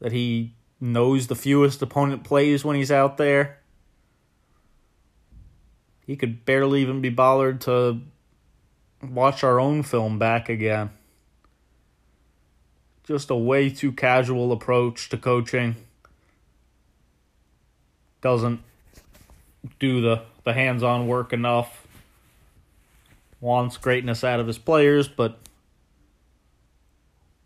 that 0.00 0.12
he 0.12 0.54
knows 0.80 1.26
the 1.26 1.34
fewest 1.34 1.82
opponent 1.82 2.24
plays 2.24 2.64
when 2.64 2.76
he's 2.76 2.90
out 2.90 3.16
there. 3.16 3.58
He 6.06 6.16
could 6.16 6.44
barely 6.44 6.82
even 6.82 7.00
be 7.00 7.08
bothered 7.08 7.60
to 7.62 8.00
watch 9.02 9.42
our 9.42 9.58
own 9.60 9.82
film 9.82 10.18
back 10.18 10.48
again. 10.48 10.90
Just 13.04 13.30
a 13.30 13.36
way 13.36 13.70
too 13.70 13.92
casual 13.92 14.52
approach 14.52 15.08
to 15.10 15.16
coaching. 15.16 15.76
Doesn't 18.20 18.60
do 19.78 20.00
the, 20.00 20.22
the 20.44 20.52
hands 20.52 20.82
on 20.82 21.06
work 21.06 21.32
enough. 21.32 21.86
Wants 23.40 23.76
greatness 23.76 24.24
out 24.24 24.40
of 24.40 24.46
his 24.46 24.58
players, 24.58 25.08
but 25.08 25.38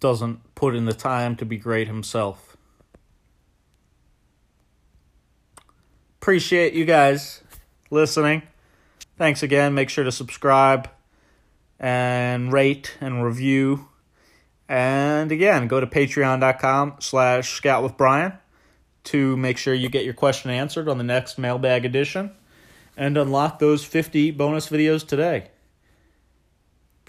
doesn't 0.01 0.55
put 0.55 0.74
in 0.74 0.86
the 0.86 0.94
time 0.94 1.36
to 1.36 1.44
be 1.44 1.57
great 1.57 1.86
himself. 1.86 2.57
Appreciate 6.20 6.74
you 6.74 6.84
guys 6.84 7.42
listening. 7.90 8.42
Thanks 9.16 9.42
again. 9.42 9.74
Make 9.74 9.88
sure 9.88 10.05
to 10.05 10.12
subscribe 10.12 10.88
and 11.78 12.53
rate 12.53 12.96
and 13.01 13.24
review. 13.24 13.88
And 14.68 15.32
again, 15.32 15.66
go 15.66 15.80
to 15.80 15.86
patreon.com 15.86 16.96
slash 17.01 17.51
scout 17.51 17.82
with 17.82 17.96
Bryan 17.96 18.34
to 19.05 19.36
make 19.36 19.57
sure 19.57 19.74
you 19.74 19.88
get 19.88 20.05
your 20.05 20.14
question 20.14 20.51
answered 20.51 20.88
on 20.88 20.98
the 20.98 21.05
next 21.05 21.38
mailbag 21.38 21.84
edition 21.84 22.32
and 22.96 23.16
unlock 23.16 23.59
those 23.59 23.84
50 23.84 24.30
bonus 24.32 24.68
videos 24.68 25.07
today. 25.07 25.48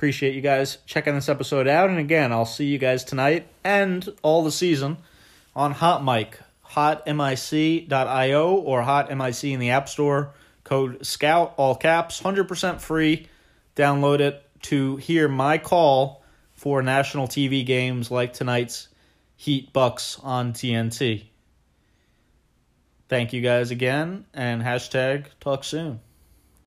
Appreciate 0.02 0.34
you 0.34 0.42
guys 0.42 0.80
checking 0.88 1.14
this 1.14 1.30
episode 1.30 1.68
out. 1.68 1.92
And 1.92 2.00
again, 2.00 2.32
I'll 2.32 2.44
see 2.44 2.66
you 2.66 2.80
guys 2.80 3.04
tonight 3.04 3.48
and 3.64 4.10
all 4.24 4.44
the 4.44 4.52
season 4.52 4.98
on 5.56 5.74
Hot 5.74 6.04
Mic, 6.04 6.40
hotmic.io 6.70 8.52
or 8.52 8.82
hotmic 8.82 9.54
in 9.54 9.60
the 9.60 9.70
App 9.70 9.88
Store. 9.88 10.34
Code 10.64 11.06
SCOUT, 11.06 11.54
all 11.56 11.76
caps, 11.76 12.20
100% 12.20 12.82
free. 12.82 13.28
Download 13.76 14.22
it 14.22 14.44
to 14.64 14.96
hear 14.96 15.28
my 15.28 15.60
call 15.60 16.24
for 16.52 16.82
national 16.82 17.28
TV 17.28 17.64
games 17.64 18.10
like 18.10 18.34
tonight's 18.34 18.88
Heat 19.36 19.72
Bucks 19.72 20.18
on 20.24 20.54
TNT. 20.54 21.26
Thank 23.08 23.34
you 23.34 23.42
guys 23.42 23.70
again, 23.70 24.26
and 24.34 24.64
hashtag 24.64 25.28
talk 25.40 25.64
soon. 25.64 26.00